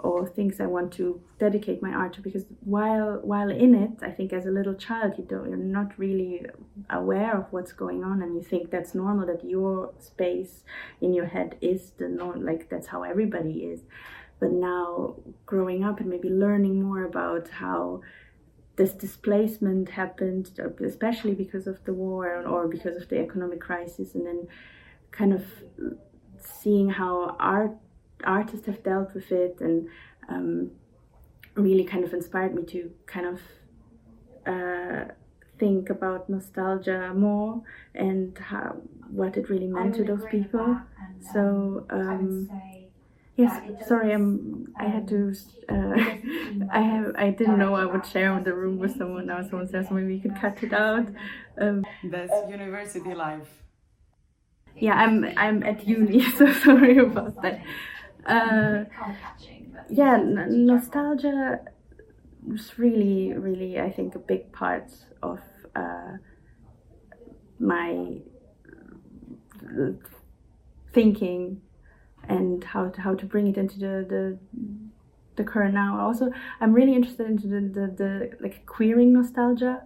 or 0.06 0.26
things 0.36 0.60
i 0.60 0.68
want 0.76 0.90
to 1.00 1.06
dedicate 1.44 1.82
my 1.82 1.92
art 2.00 2.12
to 2.14 2.20
because 2.28 2.44
while 2.76 3.12
while 3.32 3.50
in 3.64 3.72
it 3.84 3.96
i 4.08 4.10
think 4.16 4.32
as 4.32 4.46
a 4.46 4.54
little 4.58 4.74
child 4.86 5.12
you 5.18 5.24
don't 5.32 5.48
you're 5.48 5.68
not 5.80 5.90
really 5.98 6.32
aware 6.90 7.36
of 7.36 7.46
what's 7.52 7.72
going 7.72 8.02
on 8.04 8.22
and 8.22 8.34
you 8.36 8.42
think 8.42 8.70
that's 8.70 8.94
normal 8.94 9.26
that 9.26 9.44
your 9.44 9.92
space 9.98 10.64
in 11.00 11.12
your 11.12 11.26
head 11.26 11.56
is 11.60 11.92
the 11.98 12.08
norm 12.08 12.44
like 12.44 12.68
that's 12.68 12.88
how 12.88 13.02
everybody 13.02 13.64
is. 13.72 13.80
But 14.40 14.52
now 14.52 15.16
growing 15.46 15.84
up 15.84 16.00
and 16.00 16.08
maybe 16.08 16.30
learning 16.30 16.82
more 16.82 17.04
about 17.04 17.48
how 17.48 18.02
this 18.76 18.92
displacement 18.92 19.88
happened, 19.90 20.58
especially 20.84 21.34
because 21.34 21.66
of 21.66 21.84
the 21.84 21.92
war 21.92 22.46
or 22.46 22.68
because 22.68 22.96
of 22.96 23.08
the 23.08 23.18
economic 23.18 23.60
crisis, 23.60 24.14
and 24.14 24.24
then 24.24 24.46
kind 25.18 25.32
of 25.32 25.44
seeing 26.38 26.88
how 26.88 27.36
art 27.38 27.72
artists 28.24 28.66
have 28.66 28.82
dealt 28.82 29.14
with 29.14 29.30
it, 29.32 29.56
and 29.60 29.88
um, 30.28 30.70
really 31.54 31.84
kind 31.84 32.04
of 32.04 32.12
inspired 32.14 32.54
me 32.54 32.62
to 32.74 32.90
kind 33.06 33.26
of 33.26 33.40
uh, 34.46 35.12
think 35.58 35.90
about 35.90 36.30
nostalgia 36.30 37.12
more 37.14 37.62
and 37.94 38.38
how 38.38 38.76
what 39.10 39.36
it 39.36 39.50
really 39.50 39.66
meant 39.66 39.94
to 39.96 40.04
those 40.04 40.24
people. 40.30 40.60
And, 40.60 41.26
um, 41.26 41.32
so. 41.32 41.86
Um, 41.90 42.50
Yes, 43.38 43.86
sorry, 43.86 44.12
I'm. 44.12 44.66
I 44.76 44.86
had 44.88 45.06
to. 45.10 45.32
Uh, 45.68 45.74
I 46.72 46.80
have. 46.80 47.14
I 47.16 47.30
didn't 47.30 47.60
know 47.60 47.76
I 47.76 47.84
would 47.84 48.04
share 48.04 48.36
the 48.40 48.52
room 48.52 48.80
with 48.80 48.96
someone 48.98 49.26
now. 49.26 49.40
Someone 49.42 49.68
says 49.68 49.92
maybe 49.92 50.16
you 50.16 50.20
could 50.20 50.34
cut 50.34 50.60
it 50.60 50.72
out. 50.72 51.06
Um, 51.56 51.86
That's 52.02 52.32
university 52.50 53.14
life. 53.14 53.46
Yeah, 54.80 54.94
I'm. 54.94 55.24
I'm 55.36 55.62
at 55.62 55.86
uni, 55.86 56.22
so 56.38 56.52
sorry 56.52 56.98
about 56.98 57.40
that. 57.42 57.60
Uh, 58.26 58.84
yeah, 59.90 60.14
n- 60.14 60.66
nostalgia 60.66 61.60
was 62.46 62.78
really, 62.78 63.32
really, 63.34 63.80
I 63.80 63.90
think, 63.90 64.14
a 64.14 64.18
big 64.18 64.52
part 64.52 64.90
of 65.22 65.40
uh, 65.76 66.16
my 67.58 68.20
thinking 70.92 71.60
and 72.28 72.64
how 72.64 72.88
to, 72.88 73.00
how 73.00 73.14
to 73.14 73.26
bring 73.26 73.46
it 73.48 73.56
into 73.56 73.78
the, 73.78 74.06
the 74.08 74.38
the 75.36 75.44
current 75.44 75.74
now. 75.74 76.00
Also, 76.00 76.30
I'm 76.60 76.72
really 76.72 76.94
interested 76.94 77.26
into 77.26 77.46
the, 77.46 77.60
the, 77.60 77.86
the 77.96 78.30
like 78.40 78.66
queering 78.66 79.12
nostalgia, 79.12 79.82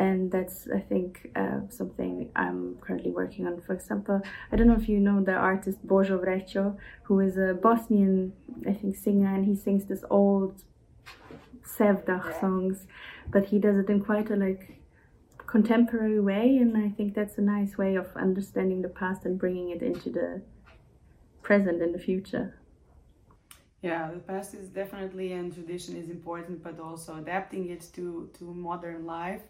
and 0.00 0.32
that's 0.32 0.66
I 0.74 0.80
think 0.80 1.30
uh, 1.36 1.60
something 1.68 2.30
I'm 2.34 2.76
currently 2.80 3.10
working 3.10 3.46
on. 3.46 3.60
For 3.60 3.74
example, 3.74 4.22
I 4.50 4.56
don't 4.56 4.66
know 4.66 4.80
if 4.84 4.88
you 4.88 4.98
know 4.98 5.22
the 5.22 5.34
artist 5.34 5.86
Božo 5.86 6.16
Vrećo, 6.24 6.76
who 7.04 7.20
is 7.20 7.36
a 7.36 7.52
Bosnian 7.52 8.32
I 8.66 8.72
think, 8.72 8.96
singer, 8.96 9.32
and 9.34 9.44
he 9.44 9.54
sings 9.54 9.84
this 9.84 10.04
old 10.08 10.64
Sevdah 11.62 12.40
songs, 12.40 12.86
but 13.30 13.44
he 13.50 13.58
does 13.58 13.76
it 13.76 13.90
in 13.90 14.00
quite 14.00 14.30
a 14.30 14.36
like 14.36 14.80
contemporary 15.46 16.20
way, 16.20 16.56
and 16.62 16.76
I 16.78 16.88
think 16.96 17.14
that's 17.14 17.36
a 17.36 17.42
nice 17.42 17.76
way 17.76 17.96
of 17.96 18.06
understanding 18.16 18.80
the 18.80 18.88
past 18.88 19.26
and 19.26 19.38
bringing 19.38 19.68
it 19.70 19.82
into 19.82 20.08
the 20.08 20.40
present 21.42 21.82
and 21.82 21.94
the 21.94 21.98
future. 21.98 22.54
Yeah, 23.82 24.10
the 24.12 24.20
past 24.20 24.54
is 24.54 24.68
definitely 24.68 25.32
and 25.32 25.52
tradition 25.52 25.96
is 25.96 26.08
important, 26.08 26.62
but 26.62 26.80
also 26.80 27.16
adapting 27.16 27.68
it 27.68 27.82
to 27.96 28.30
to 28.38 28.44
modern 28.68 29.04
life 29.04 29.42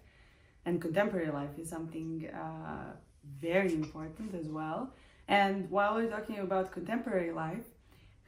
and 0.66 0.80
contemporary 0.80 1.30
life 1.30 1.58
is 1.58 1.68
something 1.68 2.28
uh, 2.34 2.92
very 3.40 3.74
important 3.74 4.34
as 4.34 4.48
well. 4.48 4.92
And 5.28 5.70
while 5.70 5.94
we're 5.94 6.10
talking 6.10 6.38
about 6.38 6.72
contemporary 6.72 7.32
life, 7.32 7.66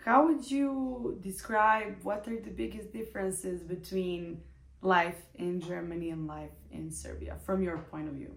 how 0.05 0.27
would 0.27 0.51
you 0.51 1.19
describe 1.21 1.97
what 2.03 2.27
are 2.29 2.41
the 2.41 2.51
biggest 2.51 2.93
differences 2.93 3.63
between 3.63 4.41
life 4.81 5.21
in 5.37 5.61
Germany 5.61 6.11
and 6.11 6.27
life 6.27 6.51
in 6.71 6.91
Serbia 6.91 7.37
from 7.45 7.63
your 7.63 7.79
point 7.79 8.09
of 8.09 8.15
view? 8.15 8.35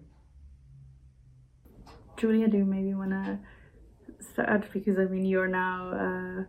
Julia, 2.16 2.48
do 2.48 2.58
you 2.58 2.64
maybe 2.64 2.94
want 2.94 3.10
to 3.10 3.38
start? 4.32 4.64
Because 4.72 4.98
I 4.98 5.04
mean, 5.04 5.26
you're 5.26 5.48
now. 5.48 5.90
Uh, 5.90 6.44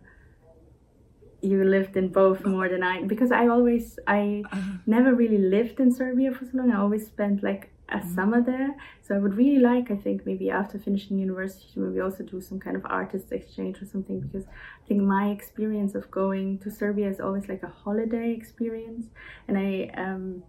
you 1.40 1.62
lived 1.64 1.96
in 1.96 2.08
both 2.08 2.44
more 2.44 2.68
than 2.68 2.82
I 2.82 3.02
because 3.02 3.30
I 3.30 3.46
always 3.48 3.98
I 4.06 4.42
never 4.86 5.14
really 5.14 5.38
lived 5.38 5.80
in 5.80 5.92
Serbia 5.92 6.32
for 6.32 6.44
so 6.44 6.58
long. 6.58 6.72
I 6.72 6.78
always 6.78 7.06
spent 7.06 7.42
like 7.42 7.70
a 7.90 7.96
mm-hmm. 7.96 8.14
summer 8.14 8.42
there. 8.42 8.74
So 9.02 9.14
I 9.14 9.18
would 9.18 9.34
really 9.34 9.60
like, 9.60 9.90
I 9.90 9.96
think, 9.96 10.26
maybe 10.26 10.50
after 10.50 10.78
finishing 10.78 11.18
university, 11.18 11.66
to 11.74 11.80
maybe 11.80 12.00
also 12.00 12.22
do 12.22 12.40
some 12.40 12.60
kind 12.60 12.76
of 12.76 12.84
artist 12.86 13.32
exchange 13.32 13.80
or 13.80 13.86
something, 13.86 14.20
because 14.20 14.44
I 14.46 14.86
think 14.86 15.02
my 15.02 15.30
experience 15.30 15.94
of 15.94 16.10
going 16.10 16.58
to 16.58 16.70
Serbia 16.70 17.08
is 17.08 17.20
always 17.20 17.48
like 17.48 17.62
a 17.62 17.68
holiday 17.68 18.32
experience, 18.32 19.06
and 19.46 19.56
I 19.56 19.90
um, 19.96 20.42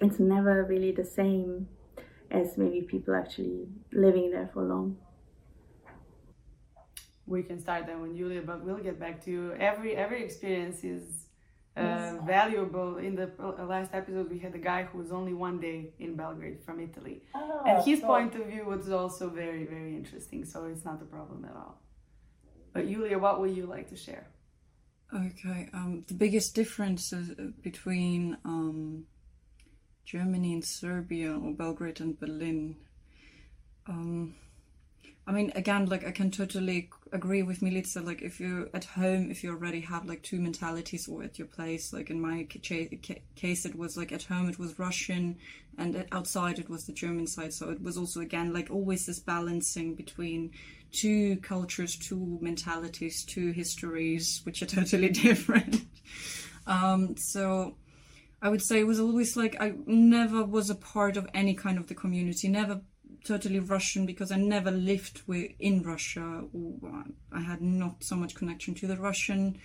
it's 0.00 0.18
never 0.18 0.64
really 0.64 0.92
the 0.92 1.04
same 1.04 1.68
as 2.30 2.56
maybe 2.56 2.82
people 2.82 3.14
actually 3.14 3.66
living 3.92 4.30
there 4.30 4.48
for 4.52 4.62
long. 4.62 4.96
We 7.30 7.44
can 7.44 7.60
start 7.60 7.86
then 7.86 8.00
with 8.02 8.16
Julia, 8.16 8.42
but 8.42 8.64
we'll 8.64 8.84
get 8.88 8.98
back 8.98 9.24
to 9.24 9.30
you. 9.30 9.52
Every 9.52 9.94
every 9.94 10.20
experience 10.24 10.82
is 10.82 11.04
uh, 11.76 12.14
valuable. 12.26 12.96
In 12.96 13.14
the 13.14 13.30
uh, 13.38 13.64
last 13.64 13.90
episode, 13.94 14.28
we 14.28 14.40
had 14.40 14.52
a 14.56 14.58
guy 14.58 14.82
who 14.82 14.98
was 14.98 15.12
only 15.12 15.32
one 15.32 15.60
day 15.60 15.94
in 16.00 16.16
Belgrade 16.16 16.60
from 16.66 16.80
Italy, 16.80 17.22
oh, 17.36 17.62
and 17.68 17.84
his 17.84 18.00
point 18.00 18.34
of 18.34 18.46
view 18.46 18.64
was 18.64 18.90
also 18.90 19.28
very, 19.28 19.64
very 19.64 19.94
interesting. 19.94 20.44
So 20.44 20.64
it's 20.64 20.84
not 20.84 21.00
a 21.00 21.04
problem 21.04 21.44
at 21.44 21.54
all. 21.54 21.80
But 22.72 22.88
Julia, 22.88 23.16
what 23.18 23.40
would 23.40 23.56
you 23.56 23.66
like 23.66 23.88
to 23.90 23.96
share? 23.96 24.26
Okay, 25.14 25.68
um, 25.72 26.04
the 26.08 26.14
biggest 26.14 26.56
difference 26.56 27.12
uh, 27.12 27.22
between 27.62 28.38
um, 28.44 29.04
Germany 30.04 30.52
and 30.52 30.64
Serbia, 30.64 31.38
or 31.38 31.52
Belgrade 31.52 32.00
and 32.00 32.18
Berlin. 32.18 32.74
Um, 33.86 34.34
I 35.28 35.32
mean, 35.32 35.52
again, 35.54 35.86
like 35.86 36.04
I 36.04 36.10
can 36.10 36.32
totally 36.32 36.90
agree 37.12 37.42
with 37.42 37.60
Milica. 37.60 38.04
Like, 38.04 38.22
if 38.22 38.40
you're 38.40 38.68
at 38.74 38.84
home, 38.84 39.30
if 39.30 39.42
you 39.42 39.50
already 39.50 39.80
have 39.80 40.06
like 40.06 40.22
two 40.22 40.40
mentalities, 40.40 41.08
or 41.08 41.22
at 41.22 41.38
your 41.38 41.48
place, 41.48 41.92
like 41.92 42.10
in 42.10 42.20
my 42.20 42.44
case, 42.44 43.64
it 43.64 43.76
was 43.76 43.96
like 43.96 44.12
at 44.12 44.24
home 44.24 44.48
it 44.48 44.58
was 44.58 44.78
Russian, 44.78 45.36
and 45.78 46.06
outside 46.12 46.58
it 46.58 46.68
was 46.68 46.86
the 46.86 46.92
German 46.92 47.26
side. 47.26 47.52
So 47.52 47.70
it 47.70 47.82
was 47.82 47.96
also 47.96 48.20
again 48.20 48.52
like 48.52 48.70
always 48.70 49.06
this 49.06 49.18
balancing 49.18 49.94
between 49.94 50.52
two 50.92 51.36
cultures, 51.38 51.96
two 51.96 52.38
mentalities, 52.40 53.24
two 53.24 53.52
histories, 53.52 54.40
which 54.44 54.62
are 54.62 54.66
totally 54.78 55.10
different. 55.10 55.82
um, 56.66 57.16
so 57.16 57.76
I 58.42 58.48
would 58.48 58.62
say 58.62 58.80
it 58.80 58.86
was 58.86 59.00
always 59.00 59.36
like 59.36 59.56
I 59.60 59.74
never 59.86 60.44
was 60.44 60.70
a 60.70 60.74
part 60.74 61.16
of 61.16 61.28
any 61.34 61.54
kind 61.54 61.78
of 61.78 61.88
the 61.88 61.94
community, 61.94 62.48
never 62.48 62.80
totally 63.24 63.60
Russian 63.60 64.06
because 64.06 64.30
I 64.32 64.36
never 64.36 64.70
lived 64.70 65.22
with, 65.26 65.52
in 65.58 65.82
Russia. 65.82 66.44
I 67.32 67.40
had 67.40 67.60
not 67.60 68.02
so 68.04 68.16
much 68.16 68.34
connection 68.34 68.74
to 68.76 68.86
the 68.86 68.96
Russian 68.96 69.58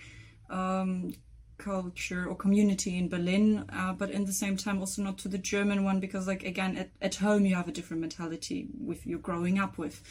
um, 0.50 1.14
culture 1.58 2.26
or 2.26 2.36
community 2.36 2.98
in 2.98 3.08
Berlin, 3.08 3.64
uh, 3.72 3.92
but 3.92 4.10
in 4.10 4.24
the 4.24 4.32
same 4.32 4.56
time 4.56 4.78
also 4.78 5.02
not 5.02 5.18
to 5.18 5.28
the 5.28 5.38
German 5.38 5.84
one 5.84 6.00
because, 6.00 6.26
like 6.26 6.44
again, 6.44 6.76
at, 6.76 6.90
at 7.00 7.14
home 7.16 7.46
you 7.46 7.54
have 7.54 7.68
a 7.68 7.72
different 7.72 8.00
mentality 8.00 8.68
with 8.78 9.06
you're 9.06 9.18
growing 9.18 9.58
up 9.58 9.78
with. 9.78 10.02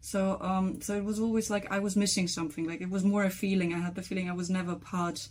So, 0.00 0.38
um, 0.40 0.80
so 0.80 0.96
it 0.96 1.04
was 1.04 1.20
always 1.20 1.48
like 1.48 1.70
I 1.70 1.78
was 1.78 1.96
missing 1.96 2.26
something. 2.26 2.66
Like 2.66 2.80
it 2.80 2.90
was 2.90 3.04
more 3.04 3.24
a 3.24 3.30
feeling. 3.30 3.72
I 3.72 3.78
had 3.78 3.94
the 3.94 4.02
feeling 4.02 4.28
I 4.28 4.34
was 4.34 4.50
never 4.50 4.74
part 4.74 5.28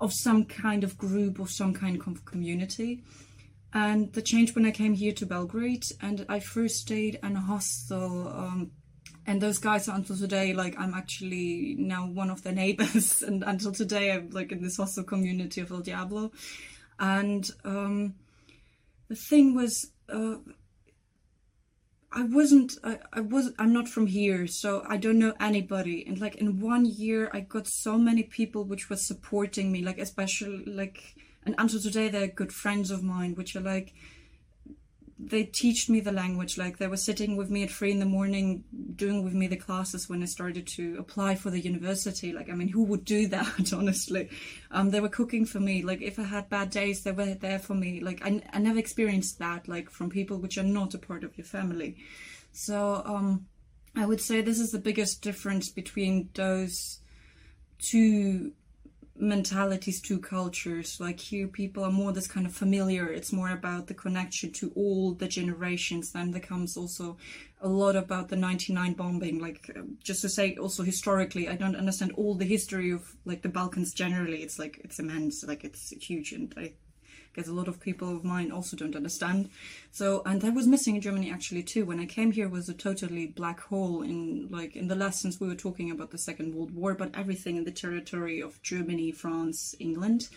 of 0.00 0.12
some 0.12 0.44
kind 0.44 0.84
of 0.84 0.96
group 0.96 1.40
or 1.40 1.48
some 1.48 1.74
kind 1.74 2.00
of 2.00 2.24
community. 2.24 3.02
And 3.72 4.12
the 4.12 4.22
change 4.22 4.54
when 4.54 4.64
I 4.64 4.70
came 4.70 4.94
here 4.94 5.12
to 5.12 5.26
Belgrade, 5.26 5.84
and 6.00 6.24
I 6.28 6.40
first 6.40 6.76
stayed 6.76 7.18
in 7.22 7.36
a 7.36 7.40
hostel. 7.40 8.28
Um, 8.28 8.70
and 9.26 9.42
those 9.42 9.58
guys 9.58 9.88
until 9.88 10.16
today, 10.16 10.54
like 10.54 10.74
I'm 10.78 10.94
actually 10.94 11.76
now 11.78 12.06
one 12.06 12.30
of 12.30 12.42
their 12.42 12.52
neighbors, 12.64 13.22
and 13.22 13.44
until 13.44 13.72
today 13.72 14.12
I'm 14.12 14.30
like 14.30 14.52
in 14.52 14.62
this 14.62 14.78
hostel 14.78 15.04
community 15.04 15.60
of 15.60 15.70
El 15.70 15.80
Diablo. 15.80 16.32
And 16.98 17.48
um, 17.64 18.14
the 19.08 19.14
thing 19.14 19.54
was, 19.54 19.92
uh, 20.08 20.36
I 22.10 22.22
wasn't 22.22 22.78
I, 22.82 22.98
I 23.12 23.20
was 23.20 23.52
I'm 23.58 23.72
not 23.72 23.88
from 23.88 24.06
here 24.06 24.46
so 24.46 24.82
I 24.88 24.96
don't 24.96 25.18
know 25.18 25.34
anybody 25.38 26.06
and 26.06 26.18
like 26.18 26.36
in 26.36 26.58
one 26.58 26.86
year 26.86 27.30
I 27.34 27.40
got 27.40 27.66
so 27.66 27.98
many 27.98 28.22
people 28.22 28.64
which 28.64 28.88
was 28.88 29.06
supporting 29.06 29.70
me 29.70 29.82
like 29.82 29.98
especially 29.98 30.64
like 30.64 31.14
and 31.48 31.54
until 31.56 31.80
today 31.80 32.10
they're 32.10 32.26
good 32.26 32.52
friends 32.52 32.90
of 32.90 33.02
mine 33.02 33.34
which 33.34 33.56
are 33.56 33.60
like 33.60 33.94
they 35.18 35.42
teach 35.42 35.88
me 35.88 35.98
the 35.98 36.12
language. 36.12 36.58
Like 36.58 36.76
they 36.76 36.86
were 36.86 36.98
sitting 36.98 37.36
with 37.36 37.50
me 37.50 37.64
at 37.64 37.70
three 37.70 37.90
in 37.90 37.98
the 37.98 38.04
morning 38.04 38.64
doing 38.94 39.24
with 39.24 39.32
me 39.32 39.46
the 39.48 39.56
classes 39.56 40.08
when 40.08 40.22
i 40.22 40.26
started 40.26 40.66
to 40.76 40.96
apply 40.98 41.36
for 41.36 41.48
the 41.48 41.58
university. 41.58 42.32
Like 42.32 42.50
i 42.50 42.52
mean 42.52 42.68
who 42.68 42.82
would 42.84 43.06
do 43.06 43.26
that 43.36 43.72
honestly? 43.72 44.28
Um, 44.70 44.90
they 44.90 45.00
were 45.00 45.08
cooking 45.08 45.46
for 45.46 45.58
me. 45.58 45.82
Like 45.82 46.02
if 46.02 46.18
i 46.18 46.22
had 46.22 46.50
bad 46.50 46.68
days 46.68 47.02
they 47.02 47.12
were 47.12 47.32
there 47.34 47.58
for 47.58 47.74
me. 47.74 48.00
Like 48.00 48.20
I, 48.22 48.42
I 48.52 48.58
never 48.58 48.78
experienced 48.78 49.38
that 49.38 49.68
like 49.68 49.88
from 49.88 50.10
people 50.10 50.36
which 50.36 50.58
are 50.58 50.70
not 50.78 50.92
a 50.92 50.98
part 50.98 51.24
of 51.24 51.38
your 51.38 51.46
family. 51.46 51.96
So 52.52 53.02
um, 53.06 53.46
i 53.96 54.04
would 54.04 54.20
say 54.20 54.42
this 54.42 54.60
is 54.60 54.70
the 54.70 54.86
biggest 54.90 55.22
difference 55.22 55.70
between 55.70 56.28
those 56.34 57.00
two 57.78 58.52
mentalities 59.18 60.00
two 60.00 60.18
cultures. 60.18 60.98
Like 61.00 61.18
here 61.20 61.48
people 61.48 61.84
are 61.84 61.90
more 61.90 62.12
this 62.12 62.26
kind 62.26 62.46
of 62.46 62.54
familiar. 62.54 63.10
It's 63.12 63.32
more 63.32 63.50
about 63.50 63.86
the 63.86 63.94
connection 63.94 64.52
to 64.52 64.72
all 64.74 65.12
the 65.12 65.28
generations. 65.28 66.12
Then 66.12 66.30
there 66.30 66.40
comes 66.40 66.76
also 66.76 67.16
a 67.60 67.68
lot 67.68 67.96
about 67.96 68.28
the 68.28 68.36
99 68.36 68.92
bombing. 68.94 69.38
Like 69.40 69.70
um, 69.76 69.98
just 70.02 70.22
to 70.22 70.28
say 70.28 70.56
also 70.56 70.82
historically 70.82 71.48
i 71.48 71.56
don't 71.56 71.76
understand 71.76 72.12
all 72.12 72.34
the 72.34 72.44
history 72.44 72.90
of 72.90 73.16
like 73.24 73.42
the 73.42 73.48
balkans 73.48 73.92
generally. 73.92 74.42
It's 74.42 74.58
like 74.58 74.80
it's 74.84 74.98
immense. 74.98 75.44
Like 75.44 75.64
it's 75.64 75.90
huge 75.90 76.32
and 76.32 76.54
i 76.56 76.72
because 77.38 77.48
a 77.48 77.54
lot 77.54 77.68
of 77.68 77.78
people 77.78 78.16
of 78.16 78.24
mine 78.24 78.50
also 78.50 78.76
don't 78.76 78.96
understand. 78.96 79.48
So, 79.92 80.22
and 80.26 80.42
that 80.42 80.54
was 80.54 80.66
missing 80.66 80.96
in 80.96 81.00
Germany 81.00 81.30
actually 81.30 81.62
too. 81.62 81.84
When 81.84 82.00
I 82.00 82.04
came 82.04 82.32
here, 82.32 82.48
was 82.48 82.68
a 82.68 82.74
totally 82.74 83.28
black 83.28 83.60
hole 83.60 84.02
in 84.02 84.48
like 84.50 84.74
in 84.74 84.88
the 84.88 84.96
lessons 84.96 85.38
we 85.38 85.46
were 85.46 85.54
talking 85.54 85.88
about 85.92 86.10
the 86.10 86.18
Second 86.18 86.52
World 86.52 86.74
War, 86.74 86.94
but 86.94 87.14
everything 87.14 87.56
in 87.56 87.62
the 87.62 87.70
territory 87.70 88.40
of 88.40 88.60
Germany, 88.62 89.12
France, 89.12 89.76
England. 89.78 90.28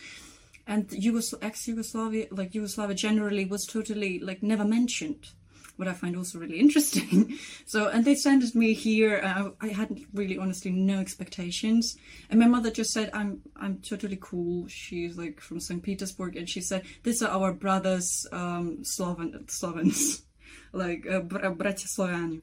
And 0.68 0.90
Yugos- 0.90 1.34
ex-Yugoslavia, 1.42 2.28
like 2.30 2.54
Yugoslavia 2.54 2.96
generally, 2.96 3.46
was 3.46 3.66
totally 3.66 4.20
like 4.20 4.44
never 4.44 4.64
mentioned 4.64 5.30
what 5.78 5.88
I 5.88 5.94
find 5.94 6.16
also 6.16 6.40
really 6.40 6.60
interesting. 6.60 7.38
So, 7.66 7.88
and 7.88 8.04
they 8.04 8.16
sent 8.16 8.54
me 8.54 8.74
here. 8.74 9.22
Uh, 9.24 9.52
I 9.62 9.70
had 9.70 9.98
really, 10.14 10.38
honestly, 10.38 10.72
no 10.72 11.00
expectations. 11.00 11.96
And 12.30 12.40
my 12.40 12.48
mother 12.48 12.70
just 12.70 12.92
said, 12.92 13.10
"I'm, 13.14 13.42
I'm 13.56 13.78
totally 13.78 14.18
cool." 14.20 14.68
She's 14.68 15.18
like 15.18 15.40
from 15.40 15.60
Saint 15.60 15.84
Petersburg, 15.84 16.36
and 16.36 16.50
she 16.50 16.60
said, 16.60 16.84
"These 17.04 17.22
are 17.22 17.30
our 17.30 17.54
brothers, 17.54 18.28
um, 18.32 18.84
Sloven, 18.84 19.46
Slovens, 19.48 20.24
like 20.74 21.06
uh, 21.08 21.20
uh 21.20 21.54
bratia 21.54 21.88
Slovani," 21.88 22.42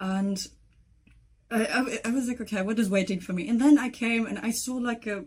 and. 0.00 0.38
I, 1.50 1.66
I, 1.66 2.08
I 2.08 2.10
was 2.12 2.28
like, 2.28 2.40
okay, 2.40 2.62
what 2.62 2.78
is 2.78 2.88
waiting 2.88 3.20
for 3.20 3.34
me? 3.34 3.46
And 3.46 3.60
then 3.60 3.76
I 3.76 3.90
came 3.90 4.24
and 4.24 4.38
I 4.38 4.52
saw 4.52 4.76
like 4.76 5.06
a 5.06 5.26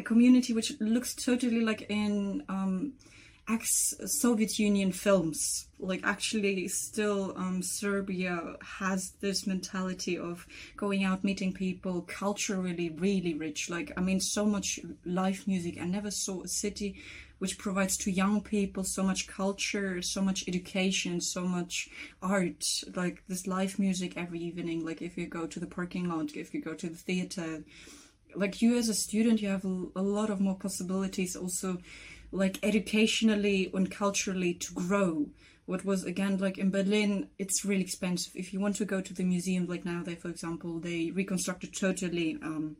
a 0.00 0.02
community 0.02 0.52
which 0.52 0.72
looks 0.80 1.14
totally 1.14 1.60
like 1.60 1.82
in 1.88 2.42
um, 2.48 2.94
ex-Soviet 3.50 4.58
Union 4.58 4.92
films. 4.92 5.66
Like 5.78 6.00
actually, 6.04 6.68
still, 6.68 7.34
um, 7.36 7.62
Serbia 7.62 8.56
has 8.62 9.12
this 9.20 9.46
mentality 9.46 10.18
of 10.18 10.46
going 10.76 11.04
out, 11.04 11.24
meeting 11.24 11.52
people, 11.52 12.02
culturally 12.02 12.90
really 12.90 13.34
rich. 13.34 13.70
Like 13.70 13.92
I 13.96 14.00
mean, 14.00 14.20
so 14.20 14.44
much 14.44 14.78
live 15.04 15.46
music. 15.46 15.78
I 15.80 15.86
never 15.86 16.10
saw 16.10 16.42
a 16.42 16.48
city 16.48 17.00
which 17.38 17.56
provides 17.56 17.96
to 17.96 18.10
young 18.10 18.42
people 18.42 18.84
so 18.84 19.02
much 19.02 19.26
culture, 19.26 20.02
so 20.02 20.20
much 20.20 20.46
education, 20.46 21.20
so 21.20 21.42
much 21.42 21.88
art. 22.22 22.64
Like 22.94 23.22
this 23.28 23.46
live 23.46 23.78
music 23.78 24.12
every 24.16 24.40
evening. 24.40 24.84
Like 24.84 25.00
if 25.00 25.16
you 25.16 25.26
go 25.26 25.46
to 25.46 25.58
the 25.58 25.66
parking 25.66 26.08
lot, 26.08 26.36
if 26.36 26.52
you 26.52 26.60
go 26.60 26.74
to 26.74 26.88
the 26.88 26.96
theater 26.96 27.64
like 28.34 28.62
you 28.62 28.76
as 28.76 28.88
a 28.88 28.94
student, 28.94 29.42
you 29.42 29.48
have 29.48 29.64
a 29.64 30.02
lot 30.02 30.30
of 30.30 30.40
more 30.40 30.54
possibilities 30.54 31.36
also, 31.36 31.78
like 32.32 32.58
educationally 32.62 33.70
and 33.74 33.90
culturally 33.90 34.54
to 34.54 34.72
grow. 34.74 35.26
What 35.66 35.84
was 35.84 36.04
again 36.04 36.38
like 36.38 36.58
in 36.58 36.70
Berlin, 36.70 37.28
it's 37.38 37.64
really 37.64 37.82
expensive. 37.82 38.32
If 38.34 38.52
you 38.52 38.60
want 38.60 38.76
to 38.76 38.84
go 38.84 39.00
to 39.00 39.14
the 39.14 39.24
museum, 39.24 39.66
like 39.66 39.84
now, 39.84 40.02
they 40.02 40.14
for 40.14 40.28
example, 40.28 40.80
they 40.80 41.10
reconstructed 41.10 41.74
totally. 41.76 42.38
Um, 42.42 42.76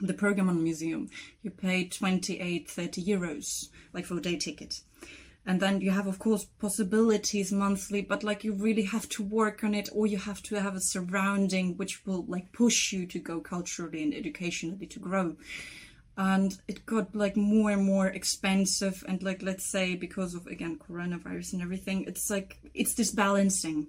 the 0.00 0.14
Pergamon 0.14 0.62
Museum, 0.62 1.10
you 1.42 1.50
pay 1.50 1.84
28, 1.84 2.70
30 2.70 3.04
euros, 3.04 3.68
like 3.92 4.06
for 4.06 4.16
a 4.16 4.20
day 4.20 4.36
ticket. 4.36 4.80
And 5.46 5.60
then 5.60 5.80
you 5.80 5.90
have, 5.90 6.06
of 6.06 6.18
course, 6.18 6.44
possibilities 6.58 7.50
monthly, 7.50 8.02
but 8.02 8.22
like 8.22 8.44
you 8.44 8.52
really 8.52 8.82
have 8.82 9.08
to 9.10 9.22
work 9.22 9.64
on 9.64 9.74
it, 9.74 9.88
or 9.92 10.06
you 10.06 10.18
have 10.18 10.42
to 10.44 10.60
have 10.60 10.76
a 10.76 10.80
surrounding 10.80 11.76
which 11.76 12.04
will 12.06 12.24
like 12.26 12.52
push 12.52 12.92
you 12.92 13.06
to 13.06 13.18
go 13.18 13.40
culturally 13.40 14.02
and 14.02 14.14
educationally 14.14 14.86
to 14.86 14.98
grow. 14.98 15.36
And 16.22 16.54
it 16.68 16.84
got 16.84 17.16
like 17.16 17.34
more 17.34 17.70
and 17.70 17.82
more 17.82 18.08
expensive, 18.08 19.02
and 19.08 19.22
like 19.22 19.40
let's 19.40 19.70
say 19.70 19.94
because 19.94 20.34
of 20.34 20.46
again 20.46 20.78
coronavirus 20.78 21.54
and 21.54 21.62
everything, 21.62 22.04
it's 22.06 22.28
like 22.28 22.58
it's 22.74 22.92
this 22.92 23.10
balancing. 23.10 23.86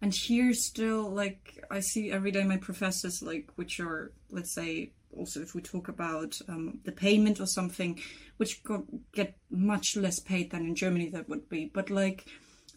And 0.00 0.14
here 0.14 0.54
still, 0.54 1.10
like 1.10 1.64
I 1.72 1.80
see 1.80 2.12
every 2.12 2.30
day 2.30 2.44
my 2.44 2.58
professors, 2.58 3.22
like 3.22 3.50
which 3.56 3.80
are 3.80 4.12
let's 4.30 4.54
say 4.54 4.92
also 5.16 5.40
if 5.42 5.56
we 5.56 5.62
talk 5.62 5.88
about 5.88 6.38
um, 6.48 6.78
the 6.84 6.92
payment 6.92 7.40
or 7.40 7.46
something, 7.46 8.00
which 8.36 8.62
got, 8.62 8.84
get 9.12 9.36
much 9.50 9.96
less 9.96 10.20
paid 10.20 10.52
than 10.52 10.66
in 10.66 10.76
Germany 10.76 11.08
that 11.08 11.28
would 11.28 11.48
be. 11.48 11.72
But 11.74 11.90
like 11.90 12.26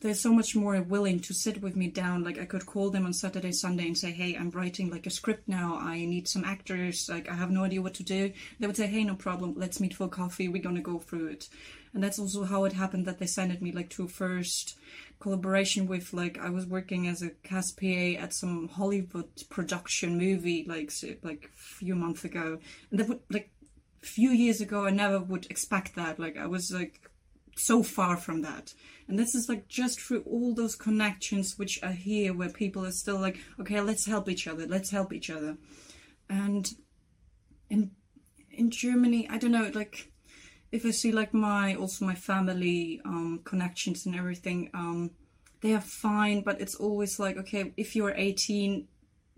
they're 0.02 0.14
so 0.14 0.32
much 0.32 0.56
more 0.56 0.80
willing 0.82 1.20
to 1.22 1.34
sit 1.34 1.62
with 1.62 1.76
me 1.76 1.88
down. 1.88 2.24
Like 2.24 2.40
I 2.40 2.46
could 2.46 2.66
call 2.66 2.90
them 2.90 3.06
on 3.06 3.14
Saturday, 3.14 3.52
Sunday 3.52 3.88
and 3.88 3.98
say, 3.98 4.12
Hey, 4.12 4.36
I'm 4.36 4.52
writing 4.52 4.90
like 4.90 5.08
a 5.08 5.12
script 5.12 5.48
now. 5.48 5.78
I 5.82 6.06
need 6.06 6.28
some 6.28 6.46
actors. 6.46 7.10
Like 7.10 7.30
I 7.30 7.34
have 7.34 7.52
no 7.52 7.64
idea 7.64 7.82
what 7.82 7.96
to 7.96 8.04
do. 8.04 8.32
They 8.60 8.68
would 8.68 8.78
say, 8.78 8.88
Hey, 8.88 9.04
no 9.04 9.16
problem. 9.16 9.56
Let's 9.58 9.80
meet 9.80 9.96
for 9.96 10.08
coffee. 10.08 10.48
We're 10.48 10.62
going 10.62 10.76
to 10.76 10.82
go 10.82 11.00
through 11.00 11.28
it. 11.28 11.50
And 11.94 12.04
that's 12.04 12.20
also 12.20 12.44
how 12.44 12.66
it 12.66 12.74
happened 12.74 13.06
that 13.08 13.18
they 13.18 13.26
sent 13.26 13.60
me 13.62 13.72
like 13.72 13.90
to 13.92 14.04
a 14.04 14.08
first 14.08 14.78
collaboration 15.20 15.88
with 15.88 16.14
like 16.14 16.38
I 16.38 16.50
was 16.50 16.68
working 16.68 17.08
as 17.08 17.24
a 17.24 17.32
cast 17.44 17.80
PA 17.80 18.20
at 18.20 18.34
some 18.34 18.68
Hollywood 18.68 19.30
production 19.50 20.18
movie 20.18 20.64
like 20.68 20.92
like 21.24 21.50
a 21.52 21.58
few 21.58 21.96
months 21.96 22.24
ago. 22.24 22.60
And 22.92 23.00
that 23.00 23.08
would 23.08 23.22
like 23.32 23.50
few 24.02 24.30
years 24.30 24.62
ago 24.62 24.86
I 24.86 24.92
never 24.92 25.20
would 25.20 25.48
expect 25.50 25.96
that. 25.96 26.20
Like 26.20 26.38
I 26.38 26.46
was 26.46 26.72
like 26.72 27.02
so 27.58 27.84
far 27.84 28.18
from 28.18 28.42
that. 28.42 28.74
And 29.08 29.18
this 29.18 29.36
is 29.36 29.48
like 29.50 29.68
just 29.68 30.00
through 30.02 30.22
all 30.22 30.54
those 30.54 30.76
connections 30.76 31.58
which 31.58 31.82
are 31.82 31.92
here 31.92 32.34
where 32.34 32.50
people 32.50 32.86
are 32.86 32.92
still 32.92 33.20
like, 33.20 33.38
okay, 33.60 33.80
let's 33.82 34.06
help 34.06 34.30
each 34.30 34.48
other, 34.48 34.68
let's 34.68 34.90
help 34.90 35.14
each 35.14 35.30
other. 35.30 35.58
And 36.30 36.70
in 37.70 37.92
in 38.52 38.72
Germany, 38.72 39.28
I 39.30 39.38
don't 39.38 39.52
know, 39.52 39.72
like 39.74 40.12
if 40.72 40.86
I 40.86 40.92
see 40.92 41.12
like 41.12 41.34
my 41.34 41.76
also 41.76 42.06
my 42.06 42.16
family 42.16 43.02
um 43.06 43.42
connections 43.44 44.06
and 44.06 44.16
everything, 44.16 44.70
um 44.74 45.12
they 45.62 45.74
are 45.74 45.82
fine, 45.82 46.42
but 46.42 46.62
it's 46.62 46.76
always 46.76 47.20
like, 47.20 47.38
okay, 47.38 47.74
if 47.78 47.96
you're 47.96 48.14
18, 48.16 48.88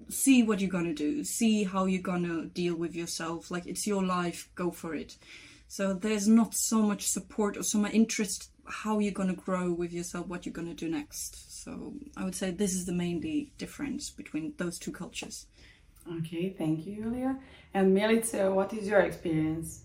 see 0.09 0.43
what 0.43 0.59
you're 0.59 0.69
gonna 0.69 0.93
do, 0.93 1.23
see 1.23 1.63
how 1.63 1.85
you're 1.85 2.01
gonna 2.01 2.45
deal 2.47 2.75
with 2.75 2.95
yourself. 2.95 3.51
Like 3.51 3.67
it's 3.67 3.85
your 3.85 4.03
life, 4.03 4.49
go 4.55 4.71
for 4.71 4.95
it. 4.95 5.17
So 5.71 5.93
there's 5.93 6.27
not 6.27 6.55
so 6.55 6.81
much 6.81 7.05
support 7.05 7.55
or 7.55 7.61
so 7.61 7.77
much 7.77 7.93
interest 7.93 8.49
how 8.65 8.97
you're 8.97 9.13
going 9.13 9.29
to 9.29 9.35
grow 9.35 9.71
with 9.71 9.93
yourself, 9.93 10.25
what 10.25 10.45
you're 10.45 10.53
going 10.53 10.67
to 10.67 10.73
do 10.73 10.89
next. 10.89 11.63
So 11.63 11.93
I 12.17 12.23
would 12.25 12.33
say 12.33 12.49
this 12.49 12.73
is 12.73 12.85
the 12.85 12.91
mainly 12.91 13.51
difference 13.59 14.09
between 14.09 14.53
those 14.57 14.79
two 14.79 14.91
cultures. 14.91 15.45
Okay, 16.11 16.49
thank 16.57 16.87
you, 16.87 17.03
Julia. 17.03 17.37
And 17.71 17.95
Milica, 17.95 18.51
what 18.51 18.73
is 18.73 18.87
your 18.87 19.01
experience? 19.01 19.83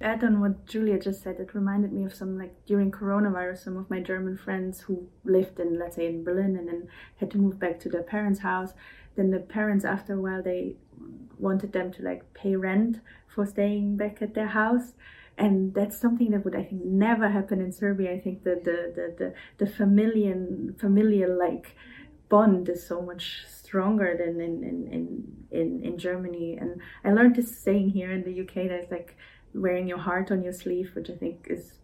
Add 0.00 0.24
on 0.24 0.40
what 0.40 0.66
Julia 0.66 0.98
just 0.98 1.22
said, 1.22 1.38
it 1.38 1.54
reminded 1.54 1.92
me 1.92 2.04
of 2.04 2.14
some 2.14 2.38
like 2.38 2.64
during 2.64 2.90
coronavirus, 2.90 3.64
some 3.64 3.76
of 3.76 3.90
my 3.90 4.00
German 4.00 4.38
friends 4.38 4.80
who 4.80 5.06
lived 5.24 5.60
in, 5.60 5.78
let's 5.78 5.96
say, 5.96 6.06
in 6.06 6.24
Berlin 6.24 6.56
and 6.56 6.66
then 6.66 6.88
had 7.16 7.30
to 7.32 7.38
move 7.38 7.58
back 7.58 7.78
to 7.80 7.90
their 7.90 8.02
parents' 8.02 8.40
house. 8.40 8.72
Then 9.14 9.30
the 9.30 9.40
parents, 9.40 9.84
after 9.84 10.14
a 10.14 10.20
while, 10.20 10.42
they 10.42 10.76
wanted 11.38 11.72
them 11.72 11.92
to 11.92 12.02
like 12.02 12.32
pay 12.34 12.54
rent 12.56 13.00
for 13.26 13.46
staying 13.46 13.96
back 13.96 14.22
at 14.22 14.34
their 14.34 14.48
house 14.48 14.92
and 15.38 15.72
that's 15.74 15.98
something 15.98 16.30
that 16.30 16.44
would 16.44 16.54
I 16.54 16.64
think 16.64 16.84
never 16.84 17.28
happen 17.28 17.60
in 17.60 17.72
Serbia. 17.72 18.12
I 18.12 18.20
think 18.20 18.44
that 18.44 18.64
the 18.64 18.92
the 18.94 19.14
the, 19.18 19.34
the 19.64 19.70
familiar 19.70 20.36
familiar 20.78 21.34
like 21.34 21.74
bond 22.28 22.68
is 22.68 22.86
so 22.86 23.00
much 23.02 23.44
stronger 23.48 24.16
than 24.16 24.40
in 24.40 24.62
in, 24.62 24.88
in 24.92 25.58
in 25.60 25.84
in 25.84 25.98
Germany. 25.98 26.58
And 26.60 26.80
I 27.04 27.12
learned 27.12 27.36
this 27.36 27.56
saying 27.56 27.90
here 27.90 28.12
in 28.12 28.24
the 28.24 28.40
UK 28.42 28.54
that 28.68 28.82
it's 28.82 28.92
like 28.92 29.16
wearing 29.54 29.88
your 29.88 29.98
heart 29.98 30.30
on 30.30 30.42
your 30.42 30.52
sleeve, 30.52 30.90
which 30.94 31.10
I 31.10 31.14
think 31.14 31.46
is 31.48 31.78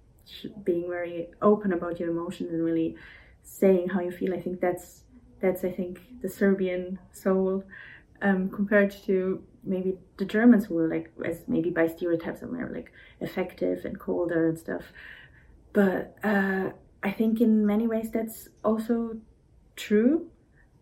being 0.62 0.88
very 0.88 1.28
open 1.40 1.72
about 1.72 1.98
your 1.98 2.11
emotions 2.11 2.52
and 2.52 2.62
really 2.62 2.96
saying 3.42 3.88
how 3.88 4.00
you 4.00 4.11
feel. 4.11 4.35
I 4.35 4.40
think 4.42 4.61
that's 4.61 5.04
that's 5.40 5.64
I 5.64 5.70
think 5.70 6.20
the 6.20 6.28
Serbian 6.28 6.98
soul 7.12 7.64
um, 8.22 8.50
compared 8.50 8.90
to 9.07 9.42
maybe 9.64 9.98
the 10.16 10.24
Germans 10.24 10.66
who 10.66 10.74
were 10.74 10.88
like, 10.88 11.12
as 11.24 11.44
maybe 11.46 11.70
by 11.70 11.87
stereotypes, 11.87 12.42
are 12.42 12.70
like 12.72 12.92
effective 13.20 13.85
and 13.85 13.98
colder 13.98 14.48
and 14.48 14.59
stuff. 14.59 14.85
But 15.72 16.16
uh, 16.24 16.70
I 17.02 17.11
think 17.11 17.40
in 17.40 17.66
many 17.66 17.87
ways 17.87 18.11
that's 18.11 18.48
also 18.64 19.18
true. 19.76 20.31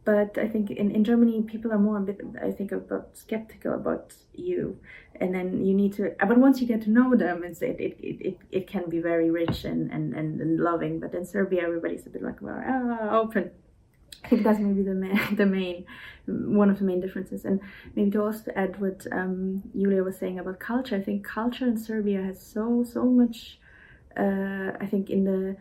But 0.04 0.38
I 0.38 0.46
think 0.46 0.70
in, 0.70 0.92
in 0.92 1.02
Germany, 1.02 1.42
people 1.42 1.72
are 1.72 1.78
more 1.78 1.96
a 1.96 2.00
bit, 2.00 2.20
I 2.40 2.52
think, 2.52 2.70
about 2.70 3.16
skeptical 3.16 3.74
about 3.74 4.14
you. 4.32 4.78
And 5.16 5.34
then 5.34 5.64
you 5.64 5.74
need 5.74 5.94
to, 5.94 6.14
but 6.20 6.38
once 6.38 6.60
you 6.60 6.68
get 6.68 6.82
to 6.82 6.90
know 6.90 7.16
them, 7.16 7.42
it's, 7.42 7.60
it, 7.60 7.80
it, 7.80 7.96
it, 8.00 8.38
it 8.52 8.68
can 8.68 8.88
be 8.88 9.00
very 9.00 9.32
rich 9.32 9.64
and, 9.64 9.90
and, 9.90 10.14
and, 10.14 10.40
and 10.40 10.60
loving. 10.60 11.00
But 11.00 11.12
in 11.12 11.26
Serbia, 11.26 11.62
everybody's 11.62 12.06
a 12.06 12.10
bit 12.10 12.22
like, 12.22 12.40
well, 12.40 12.62
ah, 12.64 13.18
open 13.18 13.50
I 14.24 14.28
think 14.28 14.42
that's 14.42 14.58
maybe 14.58 14.82
the 14.82 14.94
main, 14.94 15.18
the 15.36 15.46
main, 15.46 15.84
one 16.26 16.70
of 16.70 16.78
the 16.78 16.84
main 16.84 17.00
differences. 17.00 17.44
And 17.44 17.60
maybe 17.94 18.10
to 18.12 18.24
also 18.24 18.50
add 18.56 18.80
what 18.80 19.06
um, 19.12 19.62
Julia 19.76 20.02
was 20.02 20.16
saying 20.18 20.38
about 20.38 20.58
culture, 20.58 20.96
I 20.96 21.02
think 21.02 21.24
culture 21.24 21.66
in 21.66 21.76
Serbia 21.78 22.22
has 22.22 22.40
so 22.40 22.84
so 22.84 23.04
much. 23.04 23.58
Uh, 24.16 24.72
I 24.80 24.86
think 24.86 25.10
in 25.10 25.24
the 25.24 25.56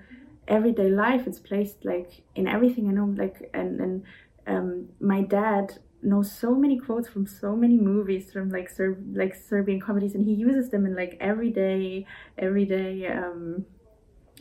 everyday 0.47 0.89
life, 0.89 1.27
it's 1.27 1.39
placed 1.39 1.83
like 1.85 2.23
in 2.35 2.47
everything. 2.47 2.87
I 2.87 2.91
know, 2.91 3.13
like 3.17 3.49
and 3.53 3.79
and 3.79 4.03
um, 4.47 4.89
my 4.99 5.21
dad 5.21 5.77
knows 6.01 6.31
so 6.31 6.53
many 6.55 6.77
quotes 6.77 7.09
from 7.09 7.25
so 7.25 7.55
many 7.55 7.77
movies 7.77 8.31
from 8.31 8.49
like 8.49 8.69
Serb 8.69 9.15
like 9.15 9.35
Serbian 9.35 9.81
comedies, 9.81 10.15
and 10.15 10.25
he 10.25 10.33
uses 10.33 10.69
them 10.69 10.85
in 10.85 10.95
like 10.95 11.17
everyday 11.19 12.05
everyday. 12.37 13.07
Um, 13.07 13.65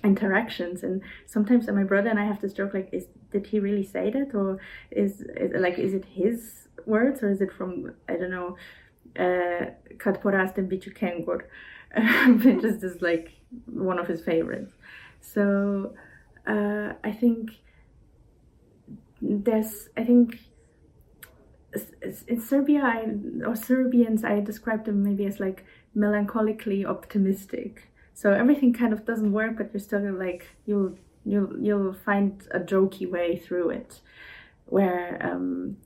interactions 0.05 0.83
and 0.83 1.03
sometimes 1.27 1.67
my 1.69 1.85
brother 1.85 2.11
and 2.11 2.19
i 2.19 2.25
have 2.25 2.41
this 2.41 2.53
joke 2.53 2.75
like 2.75 2.89
is 2.93 3.07
did 3.33 3.47
he 3.47 3.59
really 3.59 3.85
say 3.85 4.11
that 4.11 4.35
or 4.35 4.59
is, 4.91 5.23
is 5.37 5.53
like 5.59 5.79
is 5.79 5.95
it 5.95 6.05
his 6.05 6.69
words 6.87 7.23
or 7.23 7.31
is 7.31 7.41
it 7.41 7.53
from 7.53 7.93
i 8.09 8.17
don't 8.17 8.31
know 8.31 8.57
uh 9.19 9.67
kad 9.99 10.21
porastem 10.23 10.69
biću 10.69 10.93
kengur 11.01 11.41
which 12.45 12.65
is 12.65 13.01
like 13.01 13.31
one 13.67 14.01
of 14.01 14.09
his 14.09 14.21
favorites. 14.21 14.73
So 15.21 15.95
uh 16.47 16.93
i 17.05 17.13
think 17.13 17.51
there's 19.21 19.89
i 19.97 20.05
think 20.05 20.39
in 22.29 22.41
serbia 22.41 22.83
I, 22.83 23.47
or 23.47 23.57
serbians 23.57 24.23
i 24.25 24.41
describe 24.41 24.85
them 24.85 25.03
maybe 25.03 25.25
as 25.27 25.41
like 25.41 25.65
melancholically 25.97 26.85
optimistic 26.85 27.89
so 28.15 28.33
everything 28.33 28.73
kind 28.73 28.93
of 28.93 29.05
doesn't 29.05 29.33
work 29.33 29.59
but 29.59 29.73
you're 29.73 29.81
still 29.81 30.13
like 30.13 30.47
you'll 30.67 30.97
you'll 31.25 31.59
you'll 31.61 31.93
find 31.93 32.47
a 32.53 32.61
jokey 32.61 33.11
way 33.11 33.37
through 33.37 33.71
it. 33.71 34.01
Where 34.67 35.19
um, 35.21 35.77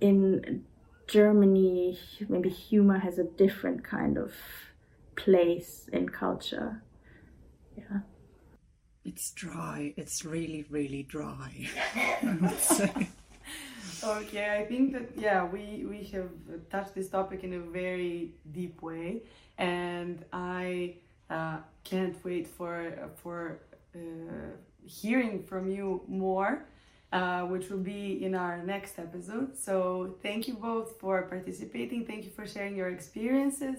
in 0.00 0.64
germany 1.06 1.98
maybe 2.28 2.48
humor 2.48 2.98
has 2.98 3.18
a 3.18 3.24
different 3.24 3.84
kind 3.84 4.16
of 4.16 4.32
place 5.16 5.88
in 5.92 6.08
culture. 6.08 6.82
Yeah. 7.76 8.00
It's 9.04 9.30
dry. 9.32 9.92
It's 9.96 10.24
really 10.24 10.64
really 10.70 11.02
dry. 11.02 11.68
I 11.94 12.38
would 12.40 12.58
say 12.58 13.08
okay 14.02 14.56
i 14.58 14.64
think 14.64 14.92
that 14.92 15.10
yeah 15.16 15.44
we 15.44 15.84
we 15.84 16.04
have 16.04 16.30
touched 16.70 16.94
this 16.94 17.08
topic 17.08 17.44
in 17.44 17.52
a 17.54 17.60
very 17.60 18.32
deep 18.52 18.80
way. 18.82 19.22
And 19.58 20.24
i 20.32 20.94
uh, 21.30 21.58
can't 21.84 22.16
wait 22.24 22.46
for 22.48 23.10
for 23.22 23.60
uh, 23.94 23.98
hearing 24.84 25.42
from 25.44 25.70
you 25.70 26.02
more, 26.08 26.66
uh, 27.12 27.42
which 27.42 27.70
will 27.70 27.84
be 27.96 28.24
in 28.24 28.34
our 28.34 28.62
next 28.62 28.98
episode. 28.98 29.56
So 29.56 30.16
thank 30.22 30.48
you 30.48 30.54
both 30.54 30.98
for 31.00 31.22
participating. 31.22 32.06
Thank 32.06 32.24
you 32.24 32.30
for 32.30 32.46
sharing 32.46 32.76
your 32.76 32.90
experiences, 32.90 33.78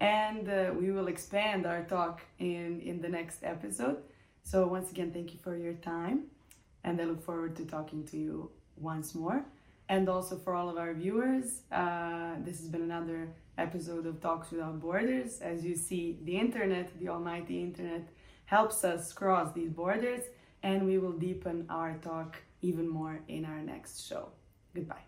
and 0.00 0.48
uh, 0.48 0.72
we 0.80 0.90
will 0.92 1.08
expand 1.08 1.66
our 1.66 1.84
talk 1.84 2.22
in 2.38 2.80
in 2.82 3.00
the 3.00 3.08
next 3.08 3.38
episode. 3.44 3.98
So 4.44 4.66
once 4.66 4.90
again, 4.90 5.12
thank 5.12 5.32
you 5.34 5.38
for 5.42 5.56
your 5.56 5.74
time, 5.74 6.24
and 6.84 7.00
I 7.00 7.04
look 7.04 7.22
forward 7.22 7.56
to 7.56 7.64
talking 7.66 8.04
to 8.06 8.16
you 8.16 8.50
once 8.76 9.14
more. 9.14 9.44
and 9.90 10.08
also 10.08 10.36
for 10.36 10.54
all 10.54 10.68
of 10.68 10.76
our 10.76 10.94
viewers. 10.94 11.62
Uh, 11.72 12.34
this 12.44 12.58
has 12.60 12.68
been 12.68 12.82
another 12.82 13.28
episode 13.58 14.06
of 14.06 14.20
Talks 14.20 14.50
Without 14.50 14.80
Borders. 14.80 15.40
As 15.40 15.64
you 15.64 15.74
see, 15.74 16.18
the 16.24 16.38
internet, 16.38 16.90
the 16.98 17.08
almighty 17.08 17.60
internet, 17.62 18.08
helps 18.46 18.84
us 18.84 19.12
cross 19.12 19.52
these 19.52 19.70
borders, 19.70 20.22
and 20.62 20.86
we 20.86 20.98
will 20.98 21.12
deepen 21.12 21.66
our 21.68 21.98
talk 21.98 22.36
even 22.62 22.88
more 22.88 23.20
in 23.28 23.44
our 23.44 23.60
next 23.60 24.06
show. 24.08 24.28
Goodbye. 24.74 25.07